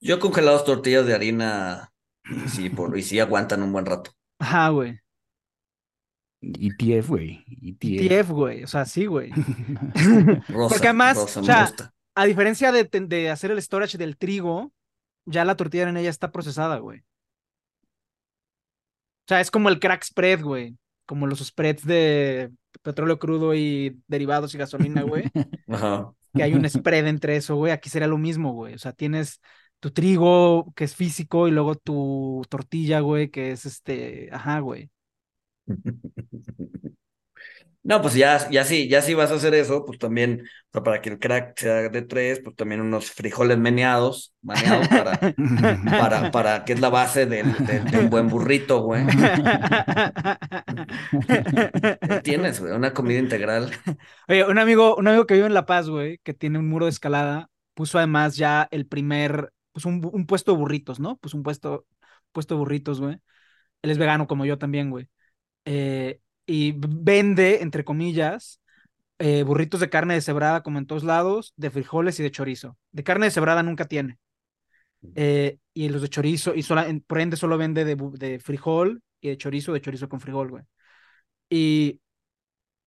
[0.00, 1.92] Yo he congelado tortillas de harina
[2.24, 4.12] y sí, por, y sí aguantan un buen rato.
[4.38, 4.98] Ajá, güey.
[6.42, 7.44] ETF, güey.
[7.62, 8.02] ETF.
[8.12, 8.64] ETF, güey.
[8.64, 9.30] O sea, sí, güey.
[10.48, 11.94] Rosa, Porque además, rosa, o me sea, gusta.
[12.14, 14.72] A diferencia de, de hacer el storage del trigo,
[15.26, 17.02] ya la tortilla en ella está procesada, güey.
[19.30, 20.76] O sea, es como el crack spread, güey.
[21.06, 22.50] Como los spreads de
[22.82, 25.22] petróleo crudo y derivados y gasolina, güey.
[25.68, 26.12] Ajá.
[26.34, 27.70] que hay un spread entre eso, güey.
[27.70, 28.74] Aquí sería lo mismo, güey.
[28.74, 29.40] O sea, tienes
[29.78, 34.90] tu trigo, que es físico, y luego tu tortilla, güey, que es este, ajá, güey.
[37.82, 41.08] No, pues ya, ya sí, ya si vas a hacer eso, pues también, para que
[41.08, 45.18] el crack sea de tres, pues también unos frijoles meneados, maneados para,
[45.98, 47.46] para, para, que es la base del,
[48.10, 49.06] buen burrito, güey.
[52.22, 53.70] Tienes, güey, una comida integral.
[54.28, 56.84] Oye, un amigo, un amigo que vive en La Paz, güey, que tiene un muro
[56.84, 61.16] de escalada, puso además ya el primer, pues un, un puesto de burritos, ¿no?
[61.16, 61.86] Pues un puesto,
[62.32, 63.16] puesto de burritos, güey.
[63.80, 65.08] Él es vegano como yo también, güey.
[65.64, 66.20] Eh,
[66.50, 68.60] y vende, entre comillas,
[69.18, 72.78] eh, burritos de carne deshebrada como en todos lados, de frijoles y de chorizo.
[72.92, 74.18] De carne deshebrada nunca tiene.
[75.14, 79.28] Eh, y los de chorizo, y sola- por ende solo vende de, de frijol y
[79.28, 80.64] de chorizo, de chorizo con frijol, güey.
[81.50, 82.00] Y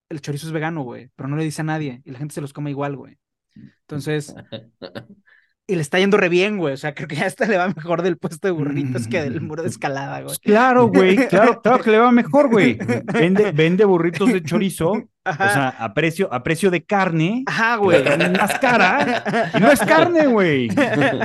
[0.09, 2.41] el chorizo es vegano, güey, pero no le dice a nadie y la gente se
[2.41, 3.17] los come igual, güey.
[3.55, 4.35] Entonces,
[5.73, 6.73] y le está yendo re bien, güey.
[6.73, 9.41] O sea, creo que ya hasta le va mejor del puesto de burritos que del
[9.41, 10.37] muro de escalada, güey.
[10.37, 12.77] Claro, güey, claro, claro que le va mejor, güey.
[13.13, 18.03] Vende, vende burritos de chorizo, o sea, a precio, a precio de carne, Ajá, güey.
[18.03, 19.23] carne más cara,
[19.55, 20.69] y no es carne, güey.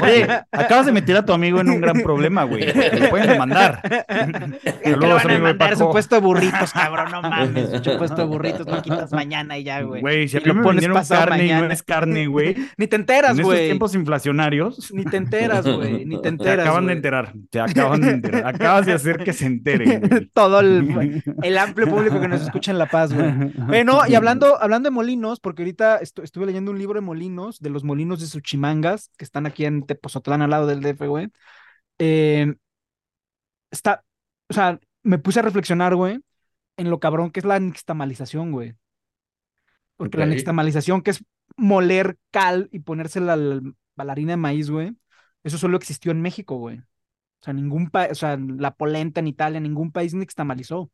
[0.02, 2.72] Oye, acabas de meter a tu amigo en un gran problema, güey.
[2.72, 3.80] Te pueden demandar.
[4.82, 7.70] Que lo van a mandar su puesto de burritos, cabrón, no mames.
[7.82, 10.00] Su puesto de burritos lo quitas mañana y ya, güey.
[10.00, 12.56] Güey, si a mí me pasado carne y no es carne, güey.
[12.76, 13.66] Ni te enteras, En estos güey.
[13.66, 16.04] tiempos inflacionarios, Ni te enteras, güey.
[16.04, 16.66] Ni te te enteras.
[16.66, 16.96] acaban de güey.
[16.96, 18.46] enterar, te acaban de enterar.
[18.46, 20.26] Acabas de hacer que se enteren, güey.
[20.34, 23.30] Todo el, el amplio público que nos escucha en La Paz, güey.
[23.66, 27.60] Bueno, y hablando, hablando de molinos, porque ahorita estu- estuve leyendo un libro de molinos,
[27.60, 31.28] de los molinos de Suchimangas, que están aquí en Tepozotlán al lado del DF, güey.
[31.98, 32.54] Eh,
[33.70, 34.04] está,
[34.48, 36.20] o sea, me puse a reflexionar, güey,
[36.76, 38.76] en lo cabrón que es la nixtamalización, güey.
[39.96, 41.24] Porque la nixtamalización, que es
[41.56, 44.96] moler cal y ponérsela al- a la harina de maíz, güey,
[45.42, 46.78] eso solo existió en México, güey.
[46.78, 50.90] O sea, ningún país, o sea, la polenta en Italia, ningún país nixtamalizó.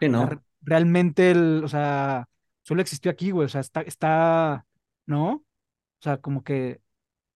[0.00, 0.38] Sí, ¿no?
[0.60, 2.26] Realmente, el, o sea,
[2.62, 3.46] solo existió aquí, güey.
[3.46, 4.66] O sea, está, está,
[5.06, 5.30] ¿no?
[5.32, 5.44] O
[6.02, 6.80] sea, como que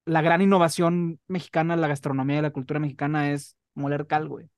[0.04, 4.48] la gran innovación mexicana, la gastronomía y la cultura mexicana es moler cal, güey.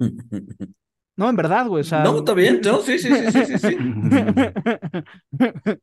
[1.16, 1.80] No, en verdad, güey.
[1.80, 3.76] O sea, No, está bien, no, sí, sí, sí, sí, sí, sí.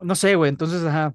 [0.00, 0.48] no sé, güey.
[0.48, 1.14] Entonces, ajá.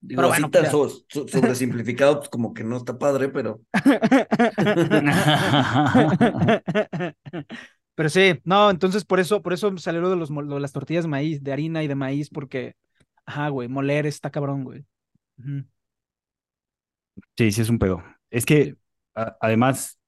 [0.00, 3.60] Digo, Pero bueno, so- so- sobresimplificado, pues como que no está padre, pero
[7.96, 10.72] Pero sí, no, entonces por eso, por eso salió lo de, los, lo de las
[10.72, 12.76] tortillas de maíz, de harina y de maíz, porque,
[13.26, 14.84] ajá, güey, moler está cabrón, güey.
[15.38, 15.64] Ujú.
[17.36, 18.02] Sí, sí es un pedo.
[18.30, 18.76] Es que
[19.14, 19.98] a- además,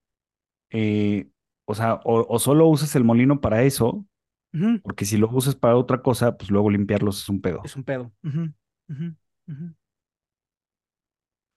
[0.71, 1.29] eh,
[1.67, 4.07] o sea, o, o solo usas el molino para eso,
[4.83, 7.63] porque si lo usas para otra cosa, pues luego limpiarlos es un pedo.
[7.65, 8.13] Es un pedo.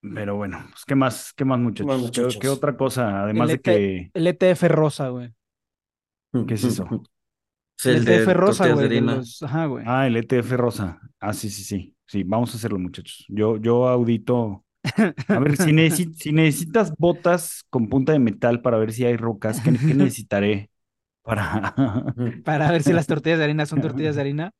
[0.02, 1.88] Pero bueno, pues ¿qué más, qué más muchachos?
[1.88, 2.38] más, ¿Qué- muchachos?
[2.40, 3.24] ¿Qué, otra cosa?
[3.24, 5.34] Además El de que, El ETF rosa, güey.
[6.48, 6.88] ¿Qué es eso?
[7.78, 8.90] Es El el de ETF rosa, tortillas de güey.
[8.90, 9.16] de harina.
[9.16, 9.86] los- Ajá, güey.
[9.88, 11.02] Ah, el ETF rosa.
[11.20, 11.96] Ah, sí, sí, sí.
[12.08, 13.26] Sí, vamos a hacerlo, muchachos.
[13.30, 14.66] Yo, yo audito.
[15.28, 19.18] A ver, si, necesi- si necesitas botas con punta de metal para ver si hay
[19.18, 20.70] rocas, ¿qué, qué necesitaré
[21.24, 21.76] para...
[22.46, 24.52] Para ver si las tortillas de harina son tortillas de harina.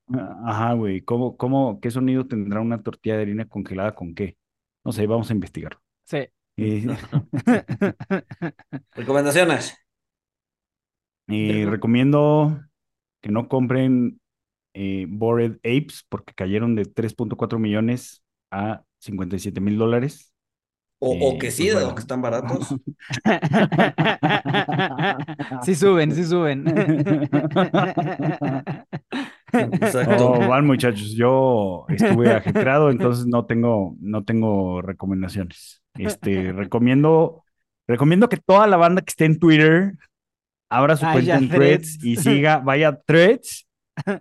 [0.46, 1.02] Ajá, güey.
[1.02, 4.38] ¿Cómo, cómo, qué sonido tendrá una tortilla de harina congelada con qué?
[4.84, 5.80] No sé, vamos a investigar.
[6.06, 6.28] Sí.
[6.58, 6.86] Eh,
[8.96, 9.76] Recomendaciones.
[11.28, 12.60] Eh, recomiendo
[13.22, 14.20] que no compren
[14.74, 20.34] eh, Bored Apes porque cayeron de 3.4 millones a 57 mil dólares.
[21.00, 21.96] O, o Eh, que pues sí, dado bueno.
[21.96, 22.76] que están baratos.
[25.62, 26.66] Sí suben, sí suben.
[29.54, 30.18] Exacto.
[30.18, 35.84] Oh, van muchachos, yo estuve ajetreado, entonces no tengo, no tengo recomendaciones.
[35.98, 37.44] Este, recomiendo,
[37.88, 39.94] recomiendo que toda la banda que esté en Twitter
[40.72, 42.04] abra su Ah, cuenta en Threads Threads.
[42.04, 43.68] y siga, vaya a Threads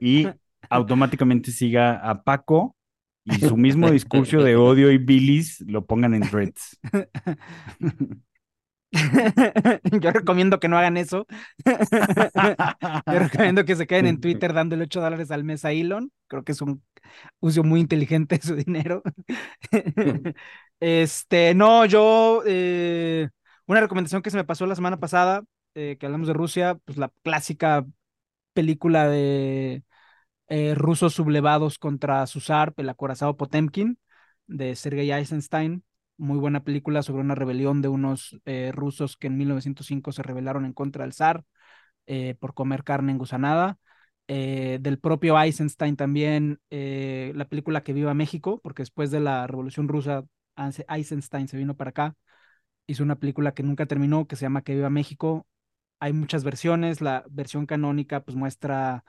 [0.00, 0.26] y
[0.70, 2.76] automáticamente siga a Paco
[3.24, 6.78] y su mismo discurso de odio y bilis lo pongan en Threads.
[10.02, 11.26] Yo recomiendo que no hagan eso.
[13.06, 16.10] Yo recomiendo que se queden en Twitter dándole 8 dólares al mes a Elon.
[16.26, 16.82] Creo que es un
[17.40, 19.02] uso muy inteligente de su dinero.
[20.80, 23.28] Este, no, yo, eh,
[23.66, 25.42] una recomendación que se me pasó la semana pasada,
[25.74, 27.86] eh, que hablamos de Rusia, pues la clásica
[28.52, 29.84] película de
[30.48, 33.98] eh, rusos sublevados contra su zar, el acorazado Potemkin,
[34.46, 35.84] de Sergei Eisenstein.
[36.16, 40.64] Muy buena película sobre una rebelión de unos eh, rusos que en 1905 se rebelaron
[40.66, 41.44] en contra del zar
[42.40, 43.78] por comer carne engusanada.
[44.26, 50.24] Del propio Eisenstein también, la película Que Viva México, porque después de la Revolución Rusa,
[50.88, 52.16] Eisenstein se vino para acá,
[52.86, 55.46] hizo una película que nunca terminó, que se llama Que Viva México.
[56.00, 59.04] Hay muchas versiones, la versión canónica pues muestra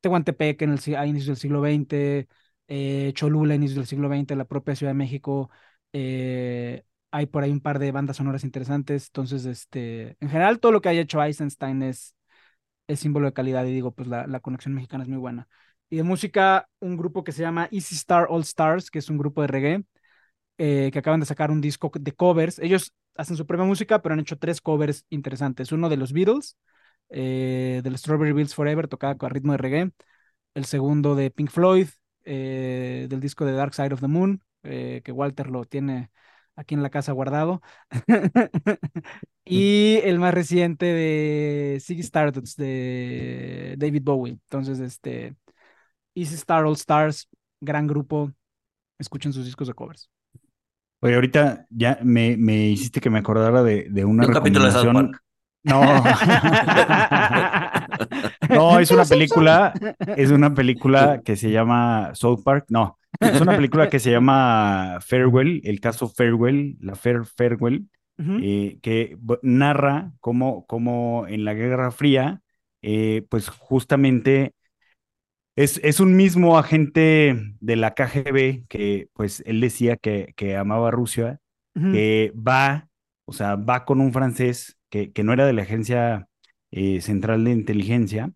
[0.00, 2.28] Tehuantepec en el, a inicios del siglo XX,
[2.68, 5.50] eh, Cholula a inicios del siglo XX, la propia Ciudad de México.
[5.92, 9.06] eh, hay por ahí un par de bandas sonoras interesantes.
[9.08, 12.14] Entonces, este, en general, todo lo que haya hecho Eisenstein es,
[12.88, 15.48] es símbolo de calidad y digo, pues la, la conexión mexicana es muy buena.
[15.90, 19.18] Y de música, un grupo que se llama Easy Star All Stars, que es un
[19.18, 19.84] grupo de reggae,
[20.58, 22.58] eh, que acaban de sacar un disco de covers.
[22.58, 25.72] Ellos hacen su propia música, pero han hecho tres covers interesantes.
[25.72, 26.56] Uno de los Beatles,
[27.10, 29.92] eh, del Strawberry Fields Forever, tocada con ritmo de reggae.
[30.54, 31.88] El segundo de Pink Floyd,
[32.24, 36.10] eh, del disco de Dark Side of the Moon, eh, que Walter lo tiene
[36.56, 37.62] aquí en la casa guardado.
[39.44, 44.32] y el más reciente de Ziggy Stardust, de David Bowie.
[44.32, 45.36] Entonces, este,
[46.14, 47.28] Easy Star All Stars,
[47.60, 48.32] gran grupo.
[48.98, 50.10] Escuchen sus discos de covers.
[51.00, 54.72] Oye, ahorita ya me, me hiciste que me acordara de, de una Un capítulo de
[54.72, 54.92] South.
[54.92, 55.22] Park.
[55.62, 55.82] No,
[58.48, 59.74] no, es una película,
[60.16, 62.64] es una película que se llama South Park.
[62.70, 67.88] No, es una película que se llama Farewell, el caso Farewell, la Fair Farewell,
[68.18, 72.40] eh, que narra cómo, cómo en la Guerra Fría,
[72.80, 74.54] eh, pues justamente
[75.62, 80.88] es, es un mismo agente de la KGB que, pues, él decía que, que amaba
[80.88, 81.40] a Rusia,
[81.90, 82.88] que va,
[83.24, 86.28] o sea, va con un francés que, que no era de la Agencia
[86.70, 88.32] eh, Central de Inteligencia,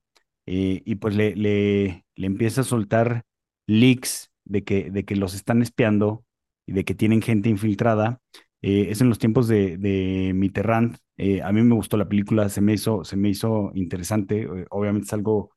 [0.47, 3.25] eh, y pues le, le, le empieza a soltar
[3.67, 6.25] leaks de que, de que los están espiando
[6.67, 8.21] y de que tienen gente infiltrada.
[8.63, 10.97] Eh, es en los tiempos de, de Mitterrand.
[11.43, 14.49] A mí me gustó la película, se me hizo, se me hizo interesante.
[14.71, 15.54] obviamente es algo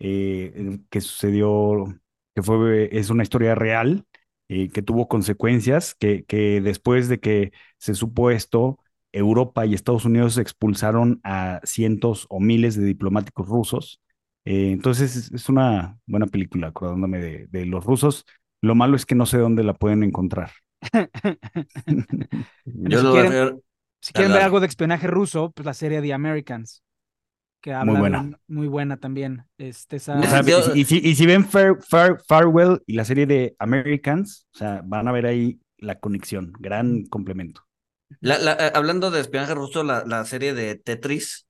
[0.00, 1.86] eh, que sucedió,
[2.34, 4.06] que fue, es una historia real,
[4.48, 8.78] eh, que tuvo consecuencias, que, que después de que se supo esto,
[9.12, 14.00] Europa y Estados Unidos expulsaron a cientos o miles de diplomáticos rusos.
[14.44, 18.24] Eh, entonces es, una buena película, acordándome de, de los rusos.
[18.62, 20.52] Lo malo es que no sé dónde la pueden encontrar.
[22.64, 23.56] Yo si lo voy a quieren- ver.
[24.02, 26.82] Si quieren ver algo de espionaje ruso, pues la serie The Americans.
[27.60, 28.38] Que habla Muy buena.
[28.48, 29.44] muy buena también.
[29.58, 33.04] Este, esa- O sea, Yo- y, si, y si ven Far- Far- Farwell y la
[33.04, 37.62] serie de Americans, o sea, van a ver ahí la conexión, gran complemento.
[38.20, 41.46] La- la- eh, hablando de espionaje ruso, la, la serie de Tetris,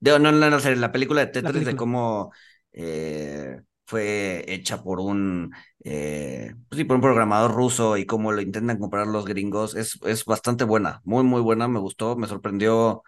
[0.00, 2.32] de, no, no, la serie, la película de Tetris, de cómo
[2.72, 5.52] eh, fue hecha por un,
[5.84, 9.98] eh, pues sí, por un programador ruso y cómo lo intentan comprar los gringos, es,
[10.06, 13.02] es bastante buena, muy, muy buena, me gustó, me sorprendió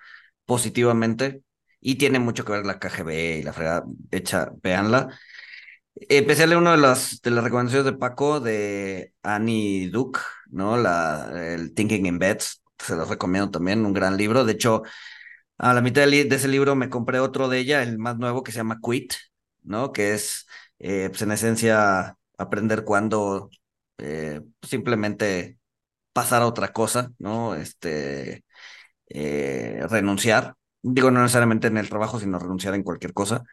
[0.46, 1.42] positivamente
[1.80, 5.08] y tiene mucho que ver la KGB y la fregada hecha, véanla.
[6.08, 10.20] Empecé a leer una de las, de las recomendaciones de Paco de Annie Duke,
[10.50, 10.76] ¿no?
[10.76, 14.44] La, el Thinking in Beds, se los recomiendo también, un gran libro.
[14.44, 14.82] De hecho,
[15.58, 18.42] a la mitad li- de ese libro me compré otro de ella, el más nuevo,
[18.42, 19.14] que se llama Quit,
[19.62, 19.92] ¿no?
[19.92, 20.46] Que es,
[20.78, 23.50] eh, pues en esencia, aprender cuándo
[23.98, 25.58] eh, simplemente
[26.12, 27.54] pasar a otra cosa, ¿no?
[27.56, 28.44] Este,
[29.08, 30.54] eh, renunciar.
[30.82, 33.44] Digo, no necesariamente en el trabajo, sino renunciar en cualquier cosa.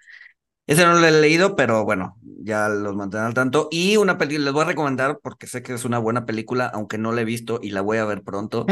[0.68, 3.70] Ese no lo he leído, pero bueno, ya los mantendré al tanto.
[3.72, 6.98] Y una película, les voy a recomendar porque sé que es una buena película, aunque
[6.98, 8.66] no la he visto y la voy a ver pronto.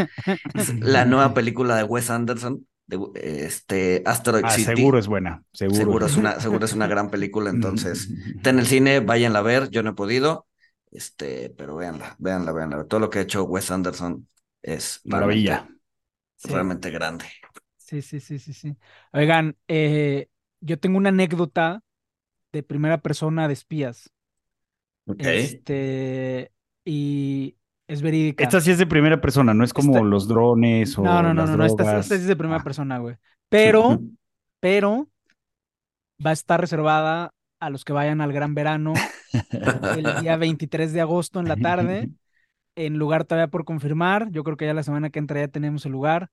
[0.54, 3.00] Es la nueva película de Wes Anderson, de
[3.46, 4.66] este Asteroid Ah, City.
[4.76, 5.78] seguro es buena, seguro.
[5.78, 9.42] Seguro es una, seguro es una gran película, entonces está en el cine, váyanla a
[9.44, 10.48] ver, yo no he podido,
[10.92, 12.86] este, pero véanla, véanla, véanla.
[12.88, 14.28] Todo lo que ha hecho Wes Anderson
[14.62, 15.60] es Maravilla.
[15.60, 15.76] realmente,
[16.38, 16.50] Sí.
[16.54, 17.26] realmente grande.
[17.86, 18.76] Sí, sí, sí, sí, sí.
[19.14, 20.28] Oigan, eh,
[20.60, 21.84] yo tengo una anécdota
[22.52, 24.12] de primera persona de espías.
[25.06, 25.20] Ok.
[25.20, 26.52] Este,
[26.84, 27.58] y
[27.88, 28.44] es verídica.
[28.44, 31.36] Esta sí es de primera persona, no es como Esta- los drones o No, no,
[31.36, 32.64] no, las no, no, esta, esta sí es de primera Ah.
[32.64, 33.18] persona, güey.
[33.50, 34.00] Pero,
[34.60, 35.08] pero
[36.26, 38.94] va a estar reservada a los que vayan al gran verano
[39.96, 42.10] el día 23 de agosto en la tarde,
[42.76, 44.32] en lugar todavía por confirmar.
[44.32, 46.32] Yo creo que ya la semana que entra ya tenemos el lugar.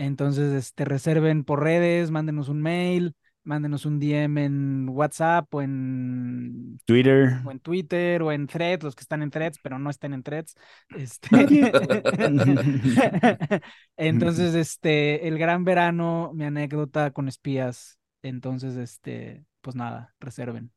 [0.00, 6.80] Entonces, este, reserven por redes, mándenos un mail, mándenos un DM en WhatsApp o en,
[6.86, 7.42] Twitter.
[7.44, 10.22] o en Twitter o en Threads, los que están en Threads, pero no estén en
[10.22, 10.54] Threads.
[10.96, 11.28] Este...
[13.98, 17.98] Entonces, este, el gran verano, mi anécdota con espías.
[18.22, 20.72] Entonces, este, pues nada, reserven.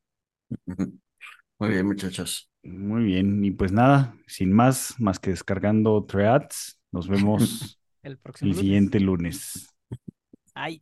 [0.68, 2.52] Muy bien, muchachos.
[2.62, 8.52] Muy bien, y pues nada, sin más, más que descargando threads, nos vemos El próximo
[8.52, 8.66] el lunes.
[8.66, 9.68] siguiente lunes.
[10.56, 10.82] Ay.